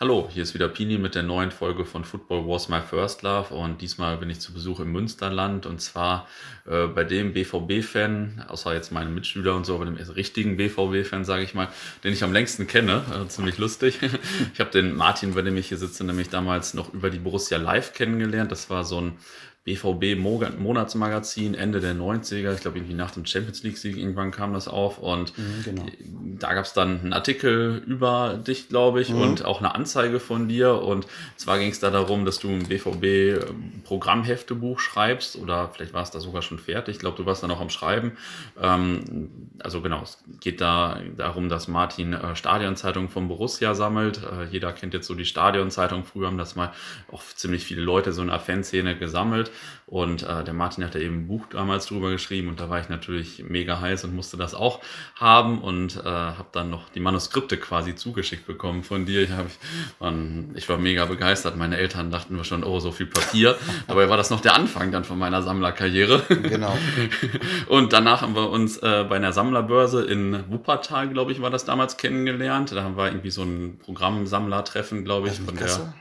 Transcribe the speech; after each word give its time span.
Hallo, 0.00 0.28
hier 0.32 0.44
ist 0.44 0.54
wieder 0.54 0.68
Pini 0.68 0.96
mit 0.96 1.16
der 1.16 1.24
neuen 1.24 1.50
Folge 1.50 1.84
von 1.84 2.04
Football 2.04 2.46
Was 2.46 2.68
My 2.68 2.80
First 2.80 3.22
Love 3.22 3.52
und 3.52 3.82
diesmal 3.82 4.16
bin 4.16 4.30
ich 4.30 4.38
zu 4.38 4.54
Besuch 4.54 4.78
im 4.78 4.92
Münsterland 4.92 5.66
und 5.66 5.80
zwar 5.80 6.28
äh, 6.66 6.86
bei 6.86 7.02
dem 7.02 7.32
BVB-Fan, 7.32 8.44
außer 8.46 8.74
jetzt 8.74 8.92
meinen 8.92 9.12
Mitschüler 9.12 9.56
und 9.56 9.66
so, 9.66 9.74
aber 9.74 9.86
dem 9.86 9.96
richtigen 9.96 10.56
BVB-Fan, 10.56 11.24
sage 11.24 11.42
ich 11.42 11.52
mal, 11.52 11.66
den 12.04 12.12
ich 12.12 12.22
am 12.22 12.32
längsten 12.32 12.68
kenne, 12.68 13.02
äh, 13.12 13.26
ziemlich 13.26 13.58
lustig. 13.58 13.98
ich 14.54 14.60
habe 14.60 14.70
den 14.70 14.94
Martin, 14.94 15.34
bei 15.34 15.42
dem 15.42 15.56
ich 15.56 15.66
hier 15.66 15.78
sitze, 15.78 16.04
nämlich 16.04 16.28
damals 16.28 16.74
noch 16.74 16.94
über 16.94 17.10
die 17.10 17.18
Borussia 17.18 17.58
Live 17.58 17.92
kennengelernt. 17.92 18.52
Das 18.52 18.70
war 18.70 18.84
so 18.84 19.00
ein 19.00 19.18
BVB 19.68 20.18
Monatsmagazin 20.18 21.54
Ende 21.54 21.80
der 21.80 21.94
90er, 21.94 22.54
ich 22.54 22.60
glaube 22.60 22.78
irgendwie 22.78 22.94
nach 22.94 23.10
dem 23.10 23.26
Champions 23.26 23.62
League 23.62 23.76
Sieg 23.76 23.98
irgendwann 23.98 24.30
kam 24.30 24.54
das 24.54 24.66
auf 24.66 24.98
und 24.98 25.36
mhm, 25.36 25.62
genau. 25.62 25.86
da 26.38 26.54
gab 26.54 26.64
es 26.64 26.72
dann 26.72 27.00
einen 27.00 27.12
Artikel 27.12 27.82
über 27.86 28.40
dich, 28.46 28.70
glaube 28.70 29.02
ich, 29.02 29.10
mhm. 29.10 29.20
und 29.20 29.44
auch 29.44 29.58
eine 29.58 29.74
Anzeige 29.74 30.20
von 30.20 30.48
dir 30.48 30.80
und 30.82 31.06
zwar 31.36 31.58
ging 31.58 31.70
es 31.70 31.80
da 31.80 31.90
darum, 31.90 32.24
dass 32.24 32.38
du 32.38 32.48
ein 32.48 32.68
BVB 32.68 33.44
Programmheftebuch 33.84 34.80
schreibst 34.80 35.36
oder 35.36 35.70
vielleicht 35.74 35.92
war 35.92 36.02
es 36.02 36.10
da 36.10 36.20
sogar 36.20 36.40
schon 36.40 36.58
fertig, 36.58 36.96
ich 36.96 37.00
glaube, 37.00 37.18
du 37.18 37.26
warst 37.26 37.42
da 37.42 37.46
noch 37.46 37.60
am 37.60 37.70
Schreiben. 37.70 38.12
Ähm, 38.60 39.30
also 39.58 39.82
genau, 39.82 40.02
es 40.02 40.22
geht 40.40 40.62
da 40.62 41.00
darum, 41.16 41.50
dass 41.50 41.68
Martin 41.68 42.14
äh, 42.14 42.34
Stadionzeitungen 42.34 43.10
von 43.10 43.28
Borussia 43.28 43.74
sammelt. 43.74 44.22
Äh, 44.22 44.44
jeder 44.50 44.72
kennt 44.72 44.94
jetzt 44.94 45.06
so 45.06 45.14
die 45.14 45.26
Stadionzeitung, 45.26 46.04
früher 46.04 46.28
haben 46.28 46.38
das 46.38 46.56
mal 46.56 46.72
auch 47.12 47.22
ziemlich 47.22 47.64
viele 47.64 47.82
Leute 47.82 48.12
so 48.12 48.22
in 48.22 48.28
der 48.28 48.40
Fanszene 48.40 48.96
gesammelt 48.96 49.50
und 49.88 50.22
äh, 50.22 50.44
der 50.44 50.52
Martin 50.52 50.84
hat 50.84 50.94
da 50.94 50.98
eben 50.98 51.20
ein 51.20 51.26
Buch 51.28 51.46
damals 51.50 51.86
drüber 51.86 52.10
geschrieben 52.10 52.48
und 52.48 52.60
da 52.60 52.68
war 52.68 52.78
ich 52.78 52.90
natürlich 52.90 53.42
mega 53.48 53.80
heiß 53.80 54.04
und 54.04 54.14
musste 54.14 54.36
das 54.36 54.54
auch 54.54 54.80
haben 55.16 55.62
und 55.62 55.96
äh, 55.96 56.04
habe 56.04 56.48
dann 56.52 56.68
noch 56.68 56.90
die 56.90 57.00
Manuskripte 57.00 57.56
quasi 57.56 57.94
zugeschickt 57.94 58.46
bekommen 58.46 58.82
von 58.82 59.06
dir. 59.06 59.22
Ich, 59.22 59.30
hab, 59.30 59.46
man, 59.98 60.50
ich 60.54 60.68
war 60.68 60.76
mega 60.76 61.06
begeistert. 61.06 61.56
Meine 61.56 61.78
Eltern 61.78 62.10
dachten 62.10 62.36
mir 62.36 62.44
schon, 62.44 62.64
oh, 62.64 62.80
so 62.80 62.92
viel 62.92 63.06
Papier. 63.06 63.56
Dabei 63.86 64.10
war 64.10 64.18
das 64.18 64.28
noch 64.28 64.42
der 64.42 64.54
Anfang 64.54 64.92
dann 64.92 65.04
von 65.04 65.18
meiner 65.18 65.42
Sammlerkarriere. 65.42 66.22
Genau. 66.28 66.76
und 67.68 67.92
danach 67.94 68.20
haben 68.20 68.34
wir 68.34 68.50
uns 68.50 68.76
äh, 68.78 69.06
bei 69.08 69.16
einer 69.16 69.32
Sammlerbörse 69.32 70.04
in 70.04 70.50
Wuppertal, 70.50 71.08
glaube 71.08 71.32
ich, 71.32 71.40
war 71.40 71.50
das 71.50 71.64
damals 71.64 71.96
kennengelernt. 71.96 72.72
Da 72.72 72.82
haben 72.82 72.96
wir 72.98 73.06
irgendwie 73.06 73.30
so 73.30 73.42
ein 73.42 73.78
Programmsammlertreffen, 73.78 75.04
glaube 75.04 75.28
ich, 75.28 75.40
von 75.40 75.56
der 75.56 75.94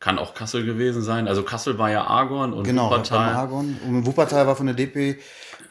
kann 0.00 0.18
auch 0.18 0.34
Kassel 0.34 0.64
gewesen 0.64 1.02
sein. 1.02 1.26
Also 1.26 1.42
Kassel 1.42 1.78
war 1.78 1.90
ja 1.90 2.04
Argon 2.04 2.52
und 2.52 2.64
genau, 2.64 2.86
Wuppertal. 2.86 3.34
Argon. 3.34 3.76
Und 3.86 4.06
Wuppertal 4.06 4.46
war 4.46 4.54
von 4.54 4.66
der 4.66 4.74
DP 4.74 5.18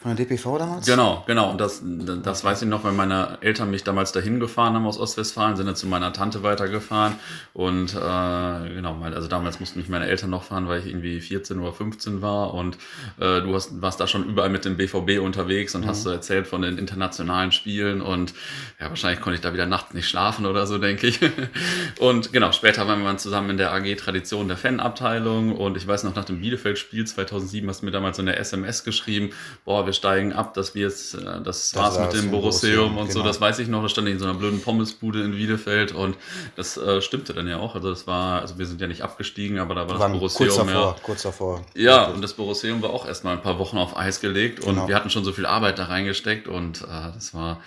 von 0.00 0.14
der 0.14 0.26
DPV 0.26 0.58
damals? 0.58 0.86
Genau, 0.86 1.24
genau. 1.26 1.50
Und 1.50 1.60
das, 1.60 1.82
das 1.82 2.44
weiß 2.44 2.62
ich 2.62 2.68
noch, 2.68 2.84
weil 2.84 2.92
meine 2.92 3.38
Eltern 3.40 3.70
mich 3.70 3.82
damals 3.82 4.12
dahin 4.12 4.38
gefahren 4.38 4.74
haben 4.74 4.86
aus 4.86 4.96
Ostwestfalen, 4.96 5.56
sind 5.56 5.66
dann 5.66 5.74
zu 5.74 5.88
meiner 5.88 6.12
Tante 6.12 6.44
weitergefahren. 6.44 7.16
Und 7.52 7.94
äh, 7.94 8.74
genau, 8.74 9.00
also 9.02 9.26
damals 9.26 9.58
mussten 9.58 9.80
mich 9.80 9.88
meine 9.88 10.06
Eltern 10.06 10.30
noch 10.30 10.44
fahren, 10.44 10.68
weil 10.68 10.80
ich 10.80 10.86
irgendwie 10.86 11.20
14 11.20 11.58
oder 11.58 11.72
15 11.72 12.22
war. 12.22 12.54
Und 12.54 12.76
äh, 13.18 13.40
du 13.40 13.52
hast, 13.54 13.82
warst 13.82 13.98
da 13.98 14.06
schon 14.06 14.24
überall 14.24 14.50
mit 14.50 14.64
dem 14.64 14.76
BVB 14.76 15.20
unterwegs 15.20 15.74
und 15.74 15.80
mhm. 15.80 15.88
hast 15.88 16.04
so 16.04 16.10
erzählt 16.10 16.46
von 16.46 16.62
den 16.62 16.78
internationalen 16.78 17.50
Spielen. 17.50 18.00
Und 18.00 18.34
ja, 18.78 18.90
wahrscheinlich 18.90 19.20
konnte 19.20 19.34
ich 19.34 19.40
da 19.40 19.52
wieder 19.52 19.66
nachts 19.66 19.94
nicht 19.94 20.08
schlafen 20.08 20.46
oder 20.46 20.68
so, 20.68 20.78
denke 20.78 21.08
ich. 21.08 21.18
und 21.98 22.32
genau, 22.32 22.52
später 22.52 22.86
waren 22.86 23.00
wir 23.00 23.06
dann 23.08 23.18
zusammen 23.18 23.50
in 23.50 23.56
der 23.56 23.72
AG 23.72 23.96
Tradition 23.96 24.46
der 24.46 24.56
Fanabteilung. 24.56 25.56
Und 25.56 25.76
ich 25.76 25.88
weiß 25.88 26.04
noch, 26.04 26.14
nach 26.14 26.24
dem 26.24 26.40
Bielefeld-Spiel 26.40 27.04
2007 27.04 27.68
hast 27.68 27.80
du 27.80 27.86
mir 27.86 27.92
damals 27.92 28.16
so 28.16 28.22
eine 28.22 28.36
SMS 28.36 28.84
geschrieben, 28.84 29.30
boah, 29.64 29.87
wir 29.88 29.94
steigen 29.94 30.34
ab, 30.34 30.52
dass 30.54 30.74
wir 30.74 30.82
jetzt, 30.82 31.14
äh, 31.14 31.24
das, 31.42 31.70
das 31.70 31.74
war's 31.74 31.98
mit 31.98 32.12
dem 32.12 32.30
Borusseum 32.30 32.98
und 32.98 33.08
genau. 33.08 33.20
so, 33.20 33.22
das 33.24 33.40
weiß 33.40 33.58
ich 33.58 33.68
noch, 33.68 33.82
das 33.82 33.92
stand 33.92 34.06
in 34.06 34.18
so 34.18 34.26
einer 34.26 34.34
blöden 34.34 34.60
Pommesbude 34.60 35.22
in 35.24 35.34
Wiedefeld 35.34 35.92
und 35.92 36.16
das 36.56 36.76
äh, 36.76 37.00
stimmte 37.00 37.32
dann 37.32 37.48
ja 37.48 37.56
auch. 37.58 37.74
Also 37.74 37.88
das 37.88 38.06
war, 38.06 38.42
also 38.42 38.58
wir 38.58 38.66
sind 38.66 38.80
ja 38.80 38.86
nicht 38.86 39.02
abgestiegen, 39.02 39.58
aber 39.58 39.74
da 39.74 39.88
war 39.88 39.98
das 39.98 40.12
Borusseum. 40.12 40.48
Kurz 40.48 40.56
davor, 40.58 40.82
ja, 40.82 40.96
kurz 41.02 41.22
davor. 41.22 41.66
Ja, 41.74 42.04
und 42.04 42.22
das 42.22 42.34
Borusseum 42.34 42.82
war 42.82 42.90
auch 42.90 43.06
erstmal 43.06 43.34
ein 43.34 43.42
paar 43.42 43.58
Wochen 43.58 43.78
auf 43.78 43.96
Eis 43.96 44.20
gelegt 44.20 44.60
und 44.60 44.74
genau. 44.74 44.88
wir 44.88 44.94
hatten 44.94 45.10
schon 45.10 45.24
so 45.24 45.32
viel 45.32 45.46
Arbeit 45.46 45.78
da 45.78 45.86
reingesteckt 45.86 46.46
und 46.48 46.82
äh, 46.82 47.12
das 47.14 47.32
war 47.32 47.60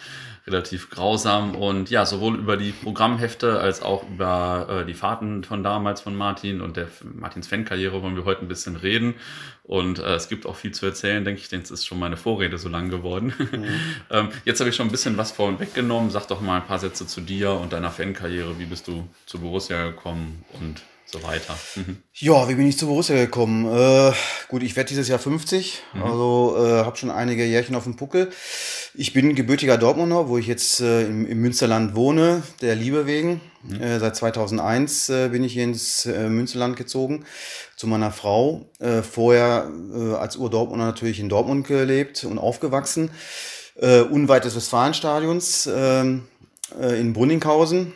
relativ 0.47 0.89
grausam. 0.89 1.55
Und 1.55 1.89
ja, 1.89 2.05
sowohl 2.05 2.37
über 2.37 2.57
die 2.57 2.71
Programmhefte 2.71 3.59
als 3.59 3.81
auch 3.81 4.07
über 4.09 4.81
äh, 4.81 4.85
die 4.85 4.93
Fahrten 4.93 5.43
von 5.43 5.63
damals 5.63 6.01
von 6.01 6.15
Martin 6.15 6.61
und 6.61 6.77
der 6.77 6.87
Martins 7.03 7.47
Fankarriere 7.47 8.01
wollen 8.01 8.15
wir 8.15 8.25
heute 8.25 8.41
ein 8.41 8.47
bisschen 8.47 8.75
reden. 8.75 9.15
Und 9.63 9.99
äh, 9.99 10.15
es 10.15 10.27
gibt 10.27 10.45
auch 10.45 10.55
viel 10.55 10.71
zu 10.71 10.85
erzählen, 10.85 11.23
denke 11.23 11.41
ich, 11.41 11.49
denn 11.49 11.61
es 11.61 11.71
ist 11.71 11.85
schon 11.85 11.99
meine 11.99 12.17
Vorrede 12.17 12.57
so 12.57 12.69
lang 12.69 12.89
geworden. 12.89 13.33
Mhm. 13.37 13.65
ähm, 14.09 14.29
jetzt 14.45 14.59
habe 14.59 14.69
ich 14.69 14.75
schon 14.75 14.87
ein 14.87 14.91
bisschen 14.91 15.17
was 15.17 15.31
vorhin 15.31 15.59
weggenommen. 15.59 16.09
Sag 16.09 16.27
doch 16.27 16.41
mal 16.41 16.57
ein 16.57 16.67
paar 16.67 16.79
Sätze 16.79 17.05
zu 17.07 17.21
dir 17.21 17.51
und 17.51 17.73
deiner 17.73 17.91
Fankarriere. 17.91 18.57
Wie 18.59 18.65
bist 18.65 18.87
du 18.87 19.07
zu 19.25 19.39
Borussia 19.39 19.85
gekommen 19.85 20.43
und 20.59 20.81
so 21.11 21.23
weiter. 21.23 21.57
Mhm. 21.75 21.97
Ja, 22.13 22.47
wie 22.47 22.55
bin 22.55 22.67
ich 22.67 22.77
zu 22.77 22.87
Borussia 22.87 23.15
gekommen? 23.15 23.65
Äh, 23.65 24.13
gut, 24.47 24.63
ich 24.63 24.75
werde 24.75 24.89
dieses 24.89 25.07
Jahr 25.07 25.19
50, 25.19 25.81
mhm. 25.93 26.03
also 26.03 26.55
äh, 26.57 26.83
habe 26.85 26.95
schon 26.97 27.11
einige 27.11 27.45
Jährchen 27.45 27.75
auf 27.75 27.83
dem 27.83 27.95
Puckel. 27.95 28.31
Ich 28.93 29.13
bin 29.13 29.35
gebürtiger 29.35 29.77
Dortmunder, 29.77 30.29
wo 30.29 30.37
ich 30.37 30.47
jetzt 30.47 30.79
äh, 30.79 31.05
im, 31.05 31.25
im, 31.25 31.41
Münsterland 31.41 31.95
wohne, 31.95 32.43
der 32.61 32.75
Liebe 32.75 33.05
wegen. 33.05 33.41
Mhm. 33.63 33.81
Äh, 33.81 33.99
seit 33.99 34.15
2001 34.15 35.09
äh, 35.09 35.29
bin 35.29 35.43
ich 35.43 35.53
hier 35.53 35.63
ins 35.63 36.05
äh, 36.05 36.29
Münsterland 36.29 36.77
gezogen 36.77 37.25
zu 37.75 37.87
meiner 37.87 38.11
Frau. 38.11 38.69
Äh, 38.79 39.01
vorher 39.01 39.69
als 40.19 40.37
Ur-Dortmunder 40.37 40.85
natürlich 40.85 41.19
in 41.19 41.29
Dortmund 41.29 41.67
gelebt 41.67 42.23
und 42.23 42.37
aufgewachsen. 42.37 43.09
Unweit 43.75 44.43
des 44.43 44.55
Westfalenstadions 44.55 45.65
äh, 45.65 46.03
äh, 46.79 46.99
in 46.99 47.13
Brunninghausen 47.13 47.93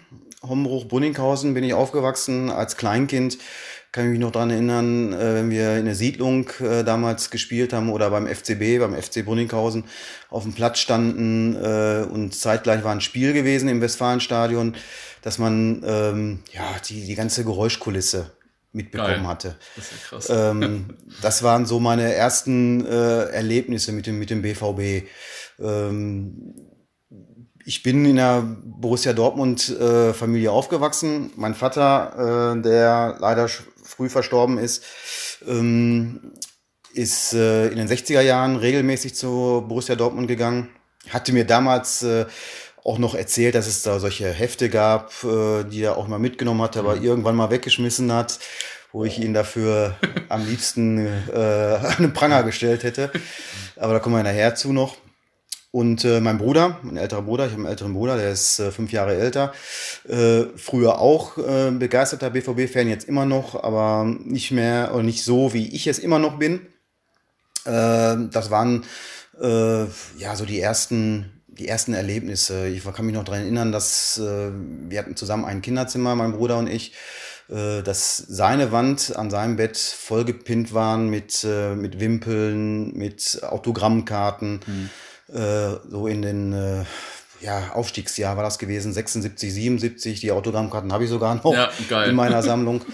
Hombruch, 0.47 0.85
Bunninghausen 0.85 1.53
bin 1.53 1.63
ich 1.63 1.73
aufgewachsen 1.73 2.50
als 2.50 2.78
Kleinkind. 2.78 3.38
Kann 3.91 4.06
ich 4.06 4.11
mich 4.11 4.19
noch 4.19 4.31
daran 4.31 4.50
erinnern, 4.50 5.13
äh, 5.13 5.35
wenn 5.35 5.50
wir 5.50 5.78
in 5.78 5.85
der 5.85 5.95
Siedlung 5.95 6.50
äh, 6.59 6.83
damals 6.83 7.29
gespielt 7.29 7.72
haben 7.72 7.89
oder 7.89 8.09
beim 8.09 8.28
FCB, 8.28 8.79
beim 8.79 8.94
FC 8.94 9.23
Brunninghausen 9.23 9.85
auf 10.29 10.44
dem 10.44 10.53
Platz 10.53 10.79
standen 10.79 11.56
äh, 11.56 12.06
und 12.06 12.35
zeitgleich 12.35 12.83
war 12.83 12.91
ein 12.91 13.00
Spiel 13.00 13.31
gewesen 13.31 13.69
im 13.69 13.79
Westfalenstadion, 13.79 14.75
dass 15.22 15.38
man 15.38 15.81
ähm, 15.85 16.44
ja 16.51 16.66
die, 16.88 17.06
die 17.06 17.16
ganze 17.16 17.45
Geräuschkulisse 17.45 18.31
mitbekommen 18.75 19.23
Geil. 19.23 19.27
hatte. 19.27 19.56
Das, 19.75 19.91
ist 19.91 20.03
krass. 20.03 20.29
Ähm, 20.29 20.97
das 21.22 21.41
waren 21.41 21.66
so 21.66 21.79
meine 21.79 22.13
ersten 22.13 22.85
äh, 22.85 23.29
Erlebnisse 23.29 23.94
mit 23.94 24.06
dem, 24.06 24.19
mit 24.19 24.29
dem 24.29 24.41
BVB. 24.41 25.07
Ähm, 25.59 26.53
ich 27.65 27.81
bin 27.81 28.05
in 28.05 28.17
der 28.17 28.43
Borussia 28.63 29.13
Dortmund 29.13 29.69
äh, 29.69 30.13
Familie 30.13 30.51
aufgewachsen. 30.51 31.31
Mein 31.35 31.55
Vater, 31.55 32.53
äh, 32.55 32.61
der 32.61 33.17
leider 33.19 33.49
früh 33.83 34.07
verstorben 34.07 34.59
ist, 34.59 34.83
ähm, 35.47 36.33
ist 36.93 37.33
äh, 37.33 37.67
in 37.69 37.77
den 37.77 37.87
60er 37.87 38.21
Jahren 38.21 38.55
regelmäßig 38.55 39.15
zu 39.15 39.65
Borussia 39.67 39.95
Dortmund 39.95 40.27
gegangen. 40.27 40.69
Hatte 41.09 41.33
mir 41.33 41.45
damals 41.45 42.03
äh, 42.03 42.25
auch 42.83 42.99
noch 42.99 43.15
erzählt, 43.15 43.55
dass 43.55 43.65
es 43.65 43.81
da 43.81 43.99
solche 43.99 44.29
Hefte 44.29 44.69
gab, 44.69 45.11
äh, 45.23 45.63
die 45.63 45.81
er 45.81 45.97
auch 45.97 46.07
mal 46.07 46.19
mitgenommen 46.19 46.61
hat, 46.61 46.77
aber 46.77 46.95
mhm. 46.95 47.03
irgendwann 47.03 47.35
mal 47.35 47.49
weggeschmissen 47.49 48.13
hat, 48.13 48.39
wo 48.91 49.05
ich 49.05 49.19
ihn 49.19 49.33
dafür 49.33 49.95
am 50.29 50.45
liebsten 50.45 51.07
äh, 51.33 51.39
an 51.81 51.97
den 51.99 52.13
Pranger 52.13 52.43
gestellt 52.43 52.83
hätte. 52.83 53.11
Aber 53.75 53.93
da 53.93 53.99
kommen 53.99 54.15
wir 54.15 54.23
nachher 54.23 54.53
zu 54.53 54.71
noch. 54.71 54.97
Und 55.75 56.06
äh, 56.06 56.22
mein 56.22 56.38
Bruder, 56.38 56.80
mein 56.84 56.96
älterer 56.96 57.24
Bruder, 57.24 57.47
ich 57.47 57.52
habe 57.52 57.63
einen 57.63 57.69
älteren 57.69 57.94
Bruder, 57.94 58.16
der 58.16 58.31
ist 58.31 58.59
äh, 58.59 58.72
fünf 58.72 58.94
Jahre 58.94 59.13
älter, 59.16 59.52
äh, 60.08 60.46
früher 60.56 61.00
auch 61.00 61.38
äh, 61.38 61.69
begeisterter 61.69 62.30
BVB-Fan, 62.30 62.88
jetzt 62.88 63.09
immer 63.09 63.25
noch, 63.25 63.62
aber 63.62 64.06
nicht 64.06 64.52
mehr 64.52 64.91
oder 64.94 65.03
nicht 65.03 65.22
so, 65.22 65.53
wie 65.53 65.68
ich 65.75 65.88
es 65.88 66.00
immer 66.00 66.18
noch 66.18 66.40
bin. 66.40 66.62
Äh, 67.66 68.16
das 68.31 68.52
waren 68.52 68.86
äh, 69.41 69.84
ja 70.18 70.38
so 70.38 70.46
die 70.46 70.62
ersten, 70.62 71.44
die 71.47 71.68
ersten 71.68 71.94
Erlebnisse. 71.94 72.69
Ich 72.69 72.81
kann 72.86 73.06
mich 73.06 73.13
noch 73.13 73.25
daran 73.25 73.42
erinnern, 73.42 73.74
dass 73.74 74.18
äh, 74.18 74.52
wir 74.53 74.97
hatten 74.97 75.18
zusammen 75.18 75.44
ein 75.44 75.62
Kinderzimmer, 75.62 76.16
mein 76.16 76.31
Bruder 76.31 76.57
und 76.57 76.68
ich 76.68 76.94
äh, 77.50 77.83
dass 77.83 78.16
seine 78.16 78.71
Wand 78.71 79.13
an 79.18 79.30
seinem 79.30 79.57
Bett 79.57 79.75
vollgepinnt 79.75 80.74
waren 80.74 81.10
mit, 81.10 81.44
äh, 81.44 81.75
mit 81.75 82.00
Wimpeln, 82.00 82.94
mit 82.94 83.44
Autogrammkarten. 83.44 84.62
Mhm 84.66 84.89
äh, 85.33 85.72
so 85.89 86.07
in 86.07 86.22
den 86.22 86.54
äh, 86.54 86.83
ja, 87.42 87.72
Aufstiegsjahr 87.74 88.38
war 88.38 88.44
das 88.44 88.60
gewesen, 88.60 88.94
76, 88.94 89.54
77. 89.54 90.19
Die 90.19 90.31
Autogrammkarten 90.31 90.92
habe 90.92 91.04
ich 91.04 91.10
sogar 91.10 91.36
noch 91.36 91.54
ja, 91.54 92.04
in 92.04 92.16
meiner 92.16 92.42
Sammlung. 92.42 92.81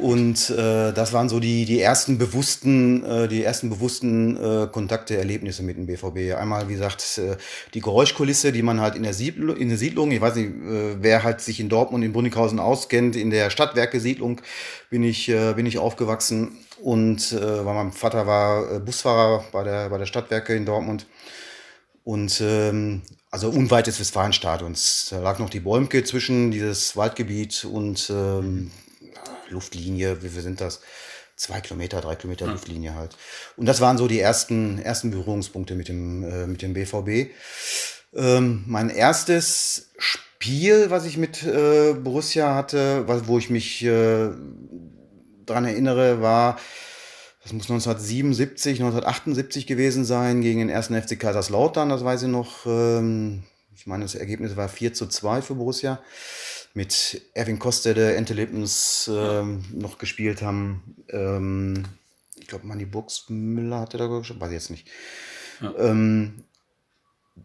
Und 0.00 0.50
äh, 0.50 0.92
das 0.92 1.12
waren 1.12 1.28
so 1.28 1.40
die, 1.40 1.64
die 1.64 1.80
ersten 1.80 2.18
bewussten, 2.18 3.04
äh, 3.04 3.28
die 3.28 3.42
ersten 3.42 3.70
bewussten 3.70 4.36
äh, 4.36 4.66
Kontakte, 4.66 5.16
Erlebnisse 5.16 5.62
mit 5.62 5.76
dem 5.76 5.86
BVB. 5.86 6.38
Einmal, 6.38 6.68
wie 6.68 6.74
gesagt, 6.74 7.18
äh, 7.18 7.36
die 7.74 7.80
Geräuschkulisse, 7.80 8.52
die 8.52 8.62
man 8.62 8.80
halt 8.80 8.96
in 8.96 9.02
der, 9.02 9.14
Siedlung, 9.14 9.56
in 9.56 9.68
der 9.68 9.78
Siedlung, 9.78 10.10
ich 10.10 10.20
weiß 10.20 10.36
nicht, 10.36 10.48
äh, 10.48 10.96
wer 11.02 11.22
halt 11.22 11.40
sich 11.40 11.58
in 11.60 11.68
Dortmund, 11.68 12.04
in 12.04 12.12
Brunninghausen 12.12 12.60
auskennt, 12.60 13.16
in 13.16 13.30
der 13.30 13.50
Stadtwerke-Siedlung 13.50 14.40
bin 14.90 15.02
ich, 15.02 15.28
äh, 15.28 15.54
bin 15.54 15.66
ich 15.66 15.78
aufgewachsen. 15.78 16.58
Und 16.82 17.32
äh, 17.32 17.64
weil 17.64 17.74
mein 17.74 17.92
Vater 17.92 18.26
war 18.26 18.76
äh, 18.76 18.78
Busfahrer 18.78 19.44
bei 19.52 19.64
der, 19.64 19.88
bei 19.88 19.98
der 19.98 20.06
Stadtwerke 20.06 20.54
in 20.54 20.64
Dortmund. 20.64 21.06
Und 22.08 22.40
ähm, 22.40 23.02
also 23.30 23.50
unweit 23.50 23.86
des 23.86 24.00
Westfalenstadions. 24.00 25.08
Da 25.10 25.18
lag 25.18 25.38
noch 25.38 25.50
die 25.50 25.60
Bäumke 25.60 26.04
zwischen 26.04 26.50
dieses 26.50 26.96
Waldgebiet 26.96 27.66
und 27.66 28.08
ähm, 28.08 28.70
Luftlinie, 29.50 30.22
wie 30.22 30.30
viel 30.30 30.40
sind 30.40 30.62
das? 30.62 30.80
Zwei 31.36 31.60
Kilometer, 31.60 32.00
drei 32.00 32.14
Kilometer 32.14 32.46
ja. 32.46 32.52
Luftlinie 32.52 32.94
halt. 32.94 33.14
Und 33.58 33.66
das 33.66 33.82
waren 33.82 33.98
so 33.98 34.08
die 34.08 34.20
ersten, 34.20 34.78
ersten 34.78 35.10
Berührungspunkte 35.10 35.74
mit 35.74 35.88
dem, 35.88 36.24
äh, 36.24 36.46
mit 36.46 36.62
dem 36.62 36.72
BVB. 36.72 37.30
Ähm, 38.14 38.64
mein 38.66 38.88
erstes 38.88 39.90
Spiel, 39.98 40.88
was 40.88 41.04
ich 41.04 41.18
mit 41.18 41.42
äh, 41.42 41.92
Borussia 41.92 42.54
hatte, 42.54 43.04
wo 43.26 43.36
ich 43.36 43.50
mich 43.50 43.84
äh, 43.84 44.30
dran 45.44 45.66
erinnere, 45.66 46.22
war, 46.22 46.58
das 47.48 47.54
muss 47.54 47.70
1977, 47.70 48.80
1978 48.80 49.66
gewesen 49.66 50.04
sein, 50.04 50.42
gegen 50.42 50.58
den 50.58 50.68
ersten 50.68 51.00
FC 51.00 51.18
Kaiserslautern, 51.18 51.88
das 51.88 52.04
weiß 52.04 52.24
ich 52.24 52.28
noch. 52.28 52.66
Ähm, 52.66 53.42
ich 53.74 53.86
meine, 53.86 54.04
das 54.04 54.14
Ergebnis 54.14 54.54
war 54.56 54.68
4 54.68 54.92
zu 54.92 55.06
2 55.06 55.40
für 55.40 55.54
Borussia. 55.54 55.98
Mit 56.74 57.22
Erwin 57.32 57.58
Kostede, 57.58 58.16
Ente 58.16 58.34
Lippens 58.34 59.10
ähm, 59.10 59.64
noch 59.72 59.96
gespielt 59.96 60.42
haben. 60.42 60.94
Ähm, 61.08 61.84
ich 62.38 62.48
glaube, 62.48 62.66
Manni 62.66 62.84
Burgsmüller 62.84 63.80
hatte 63.80 63.96
da 63.96 64.08
gespielt, 64.08 64.40
weiß 64.40 64.48
ich 64.48 64.54
jetzt 64.54 64.70
nicht. 64.70 64.86
Ja. 65.62 65.74
Ähm, 65.78 66.44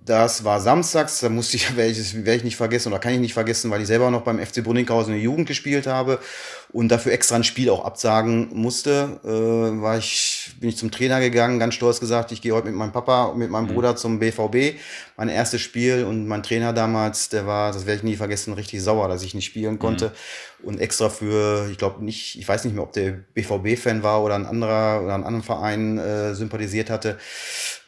das 0.06 0.44
war 0.44 0.60
samstags, 0.60 1.20
da 1.20 1.30
musste 1.30 1.58
ich, 1.58 1.76
werde 1.76 1.92
ich, 1.92 2.16
ich 2.16 2.44
nicht 2.44 2.56
vergessen 2.56 2.90
oder 2.90 3.00
kann 3.00 3.14
ich 3.14 3.20
nicht 3.20 3.34
vergessen, 3.34 3.72
weil 3.72 3.82
ich 3.82 3.88
selber 3.88 4.12
noch 4.12 4.22
beim 4.22 4.40
FC 4.40 4.64
Brunninghausen 4.64 5.14
in 5.14 5.20
der 5.20 5.24
Jugend 5.24 5.48
gespielt 5.48 5.88
habe 5.88 6.20
und 6.72 6.90
dafür 6.90 7.12
extra 7.12 7.36
ein 7.36 7.44
Spiel 7.44 7.70
auch 7.70 7.86
absagen 7.86 8.50
musste. 8.54 9.20
Äh, 9.24 9.82
war 9.82 9.98
ich, 9.98 10.33
bin 10.60 10.70
ich 10.70 10.78
zum 10.78 10.92
Trainer 10.92 11.20
gegangen, 11.20 11.60
ganz 11.60 11.74
stolz 11.74 12.00
gesagt, 12.00 12.32
ich 12.32 12.42
gehe 12.42 12.54
heute 12.54 12.68
mit 12.68 12.76
meinem 12.76 12.92
Papa 12.92 13.26
und 13.26 13.38
mit 13.38 13.50
meinem 13.50 13.68
mhm. 13.68 13.74
Bruder 13.74 13.96
zum 13.96 14.20
BVB. 14.20 14.78
Mein 15.18 15.30
erstes 15.30 15.62
Spiel 15.62 16.04
und 16.04 16.28
mein 16.28 16.44
Trainer 16.44 16.74
damals, 16.74 17.30
der 17.30 17.46
war, 17.46 17.72
das 17.72 17.86
werde 17.86 17.98
ich 17.98 18.04
nie 18.04 18.16
vergessen, 18.16 18.54
richtig 18.54 18.82
sauer, 18.82 19.08
dass 19.08 19.24
ich 19.24 19.34
nicht 19.34 19.46
spielen 19.46 19.80
konnte. 19.80 20.08
Mhm. 20.62 20.68
Und 20.68 20.80
extra 20.80 21.10
für, 21.10 21.70
ich 21.70 21.78
glaube 21.78 22.04
nicht, 22.04 22.38
ich 22.40 22.48
weiß 22.48 22.64
nicht 22.64 22.74
mehr, 22.74 22.84
ob 22.84 22.94
der 22.94 23.12
BVB-Fan 23.34 24.02
war 24.02 24.24
oder 24.24 24.36
ein 24.36 24.46
anderer 24.46 25.02
oder 25.04 25.14
einen 25.14 25.26
anderen 25.26 25.44
Verein 25.44 25.98
äh, 25.98 26.36
sympathisiert 26.36 26.90
hatte 26.90 27.18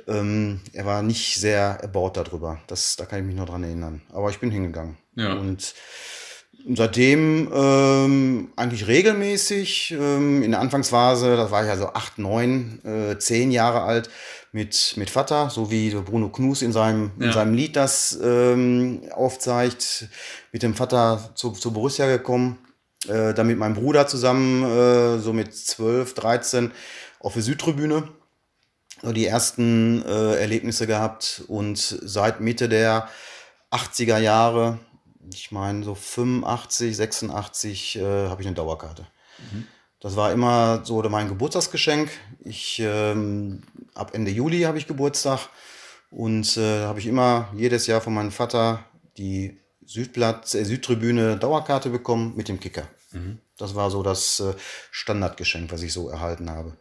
ähm, 0.08 0.62
er 0.74 0.86
war 0.86 1.02
nicht 1.02 1.40
sehr 1.40 1.80
erbaut 1.82 2.18
darüber. 2.18 2.60
Das, 2.68 2.96
da 2.96 3.06
kann 3.06 3.20
ich 3.20 3.26
mich 3.26 3.36
noch 3.36 3.48
dran 3.48 3.64
erinnern. 3.64 4.02
Aber 4.12 4.30
ich 4.30 4.40
bin 4.40 4.52
hingegangen. 4.52 4.98
Ja. 5.16 5.34
Und 5.34 5.74
seitdem 6.74 7.52
ähm, 7.54 8.50
eigentlich 8.56 8.88
regelmäßig 8.88 9.96
ähm, 10.00 10.42
in 10.42 10.52
der 10.52 10.62
Anfangsphase, 10.62 11.36
das 11.36 11.52
war 11.52 11.62
ich 11.62 11.68
ja 11.68 11.78
so 11.78 11.88
acht, 11.90 12.18
neun, 12.18 12.84
äh, 12.84 13.18
zehn 13.20 13.52
Jahre 13.52 13.82
alt, 13.82 14.10
mit, 14.52 14.94
mit 14.96 15.10
Vater, 15.10 15.50
so 15.50 15.70
wie 15.70 15.90
Bruno 15.90 16.30
Knus 16.30 16.62
in 16.62 16.72
seinem, 16.72 17.12
ja. 17.20 17.28
in 17.28 17.34
seinem 17.34 17.54
Lied 17.54 17.76
das 17.76 18.18
ähm, 18.24 19.02
aufzeigt, 19.12 20.08
mit 20.54 20.64
dem 20.64 20.74
Vater 20.74 21.32
zu, 21.36 21.52
zu 21.52 21.72
Borussia 21.74 22.08
gekommen, 22.08 22.58
äh, 23.08 23.34
dann 23.34 23.48
mit 23.48 23.58
meinem 23.58 23.76
Bruder 23.76 24.08
zusammen, 24.08 24.64
äh, 24.64 25.20
so 25.20 25.34
mit 25.34 25.54
12, 25.54 26.14
13 26.14 26.72
auf 27.20 27.34
der 27.34 27.42
Südtribüne 27.42 28.08
die 29.04 29.28
ersten 29.28 30.04
äh, 30.06 30.36
Erlebnisse 30.40 30.88
gehabt 30.88 31.44
und 31.48 31.78
seit 31.78 32.40
Mitte 32.40 32.70
der 32.70 33.10
80er 33.72 34.20
Jahre, 34.20 34.80
ich 35.34 35.52
meine 35.52 35.84
so 35.84 35.96
85, 35.96 36.96
86, 36.96 37.98
äh, 37.98 38.28
habe 38.30 38.42
ich 38.42 38.48
eine 38.48 38.56
Dauerkarte. 38.56 39.08
Mhm. 39.52 39.68
Das 40.00 40.16
war 40.16 40.32
immer 40.32 40.86
so 40.86 41.02
mein 41.10 41.30
Geburtstagsgeschenk. 41.30 42.10
Ich 42.44 42.80
ähm, 42.80 43.64
ab 43.94 44.12
Ende 44.14 44.32
Juli 44.32 44.62
habe 44.62 44.78
ich 44.78 44.88
Geburtstag 44.88 45.50
und 46.12 46.58
äh, 46.58 46.84
habe 46.84 47.00
ich 47.00 47.08
immer 47.08 47.50
jedes 47.56 47.88
Jahr 47.88 48.02
von 48.02 48.14
meinem 48.14 48.32
Vater 48.32 48.84
die 49.18 49.60
Südblatt, 49.86 50.54
äh, 50.54 50.64
Südtribüne 50.64 51.38
Dauerkarte 51.38 51.90
bekommen 51.90 52.36
mit 52.36 52.48
dem 52.50 52.60
Kicker. 52.60 52.88
Mhm. 53.12 53.40
Das 53.58 53.74
war 53.74 53.90
so 53.90 54.04
das 54.04 54.40
äh, 54.42 54.54
Standardgeschenk, 54.92 55.72
was 55.72 55.82
ich 55.82 55.94
so 55.94 56.10
erhalten 56.10 56.50
habe. 56.50 56.78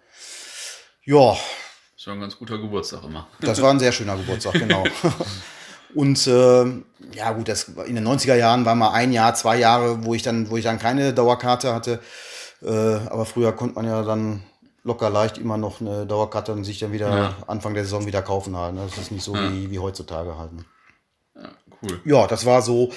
Ja, 1.05 1.37
das 1.97 2.06
war 2.08 2.14
ein 2.14 2.20
ganz 2.20 2.37
guter 2.37 2.58
Geburtstag 2.58 3.05
immer. 3.05 3.26
Das 3.40 3.62
war 3.62 3.70
ein 3.70 3.79
sehr 3.79 3.93
schöner 3.93 4.17
Geburtstag, 4.17 4.55
genau. 4.55 4.85
Und 5.94 6.26
äh, 6.26 6.64
ja 7.12 7.32
gut, 7.32 7.49
das, 7.49 7.69
in 7.87 7.94
den 7.94 8.06
90er 8.06 8.35
Jahren 8.35 8.64
war 8.64 8.75
mal 8.75 8.93
ein 8.93 9.12
Jahr, 9.12 9.35
zwei 9.35 9.58
Jahre, 9.58 10.05
wo 10.05 10.14
ich 10.14 10.23
dann, 10.23 10.50
wo 10.50 10.56
ich 10.56 10.64
dann 10.64 10.79
keine 10.79 11.12
Dauerkarte 11.12 11.75
hatte. 11.75 12.00
Äh, 12.62 12.96
aber 13.08 13.25
früher 13.25 13.52
konnte 13.52 13.76
man 13.76 13.87
ja 13.87 14.02
dann 14.02 14.43
locker 14.82 15.11
leicht 15.11 15.38
immer 15.38 15.56
noch 15.56 15.81
eine 15.81 16.06
Dauerkarte 16.06 16.52
und 16.52 16.64
sich 16.64 16.79
dann 16.79 16.93
wieder 16.93 17.17
ja. 17.17 17.37
Anfang 17.46 17.75
der 17.75 17.85
Saison 17.85 18.06
wieder 18.06 18.23
kaufen 18.23 18.56
halt. 18.56 18.75
Ne? 18.75 18.82
Das 18.87 18.99
ist 18.99 19.12
nicht 19.12 19.25
so 19.25 19.35
ja. 19.35 19.50
wie, 19.50 19.70
wie 19.70 19.79
heutzutage 19.79 20.37
halt. 20.38 20.52
Ne? 20.52 20.64
Ja, 21.37 21.49
cool. 21.82 22.00
Ja, 22.05 22.26
das 22.26 22.44
war 22.44 22.62
so, 22.62 22.90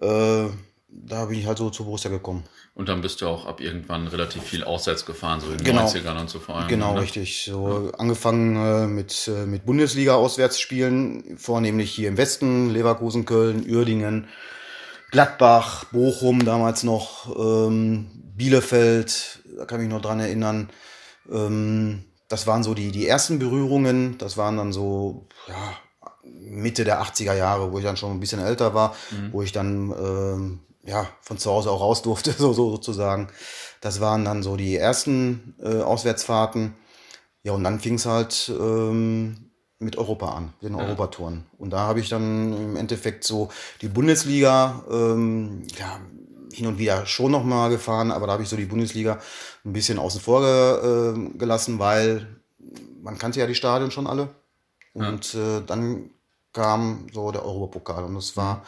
äh, 0.00 0.46
da 0.90 1.26
bin 1.26 1.38
ich 1.38 1.46
halt 1.46 1.58
so 1.58 1.70
zu 1.70 1.84
Borussia 1.84 2.10
gekommen. 2.10 2.44
Und 2.74 2.88
dann 2.88 3.02
bist 3.02 3.20
du 3.20 3.28
auch 3.28 3.46
ab 3.46 3.60
irgendwann 3.60 4.06
relativ 4.06 4.42
viel 4.42 4.64
auswärts 4.64 5.04
gefahren, 5.04 5.40
so 5.40 5.50
in 5.50 5.58
den 5.58 5.64
genau. 5.64 5.86
90ern 5.86 6.20
und 6.20 6.30
so 6.30 6.38
vor 6.38 6.56
allem. 6.56 6.68
Genau, 6.68 6.94
ne? 6.94 7.02
richtig. 7.02 7.44
So 7.44 7.90
ja. 7.92 7.98
angefangen 7.98 8.56
äh, 8.56 8.86
mit, 8.86 9.28
äh, 9.28 9.44
mit 9.46 9.66
Bundesliga-Auswärtsspielen, 9.66 11.36
vornehmlich 11.38 11.90
hier 11.90 12.08
im 12.08 12.16
Westen, 12.16 12.70
Leverkusen, 12.70 13.26
Köln, 13.26 13.66
Uerdingen, 13.68 14.28
Gladbach, 15.10 15.84
Bochum 15.86 16.44
damals 16.44 16.84
noch, 16.84 17.36
ähm, 17.36 18.10
Bielefeld, 18.36 19.40
da 19.56 19.66
kann 19.66 19.80
ich 19.80 19.86
mich 19.86 19.94
noch 19.94 20.02
dran 20.02 20.20
erinnern. 20.20 20.70
Ähm, 21.30 22.04
das 22.28 22.46
waren 22.46 22.62
so 22.62 22.74
die, 22.74 22.92
die 22.92 23.06
ersten 23.06 23.38
Berührungen. 23.38 24.16
Das 24.18 24.36
waren 24.36 24.56
dann 24.56 24.72
so, 24.72 25.26
ja, 25.48 25.76
Mitte 26.22 26.84
der 26.84 27.02
80er 27.02 27.34
Jahre, 27.34 27.72
wo 27.72 27.78
ich 27.78 27.84
dann 27.84 27.96
schon 27.96 28.12
ein 28.12 28.20
bisschen 28.20 28.40
älter 28.40 28.74
war, 28.74 28.94
mhm. 29.10 29.32
wo 29.32 29.42
ich 29.42 29.52
dann 29.52 29.90
ähm, 29.90 30.60
ja, 30.88 31.06
von 31.20 31.38
zu 31.38 31.50
Hause 31.50 31.70
auch 31.70 31.80
raus 31.80 32.02
durfte, 32.02 32.32
so, 32.38 32.52
so 32.52 32.70
sozusagen. 32.70 33.28
Das 33.80 34.00
waren 34.00 34.24
dann 34.24 34.42
so 34.42 34.56
die 34.56 34.76
ersten 34.76 35.54
äh, 35.62 35.82
Auswärtsfahrten. 35.82 36.74
Ja, 37.44 37.52
und 37.52 37.62
dann 37.62 37.78
fing 37.78 37.94
es 37.94 38.06
halt 38.06 38.50
ähm, 38.58 39.50
mit 39.78 39.96
Europa 39.96 40.32
an, 40.32 40.54
den 40.62 40.76
ja. 40.76 40.82
Europatouren. 40.82 41.46
Und 41.58 41.70
da 41.70 41.80
habe 41.80 42.00
ich 42.00 42.08
dann 42.08 42.52
im 42.52 42.76
Endeffekt 42.76 43.22
so 43.22 43.50
die 43.80 43.88
Bundesliga 43.88 44.82
ähm, 44.90 45.62
ja, 45.78 46.00
hin 46.52 46.66
und 46.66 46.78
wieder 46.78 47.06
schon 47.06 47.30
noch 47.30 47.44
mal 47.44 47.70
gefahren, 47.70 48.10
aber 48.10 48.26
da 48.26 48.32
habe 48.32 48.42
ich 48.42 48.48
so 48.48 48.56
die 48.56 48.64
Bundesliga 48.64 49.20
ein 49.64 49.72
bisschen 49.72 49.98
außen 49.98 50.20
vor 50.20 50.40
ge, 50.40 50.50
äh, 50.50 51.38
gelassen, 51.38 51.78
weil 51.78 52.26
man 53.00 53.18
kannte 53.18 53.38
ja 53.38 53.46
die 53.46 53.54
Stadien 53.54 53.92
schon 53.92 54.08
alle. 54.08 54.30
Und 54.94 55.34
ja. 55.34 55.58
äh, 55.58 55.62
dann 55.64 56.10
kam 56.52 57.06
so 57.12 57.30
der 57.30 57.44
Europapokal 57.44 58.02
und 58.04 58.16
das 58.16 58.36
war 58.36 58.64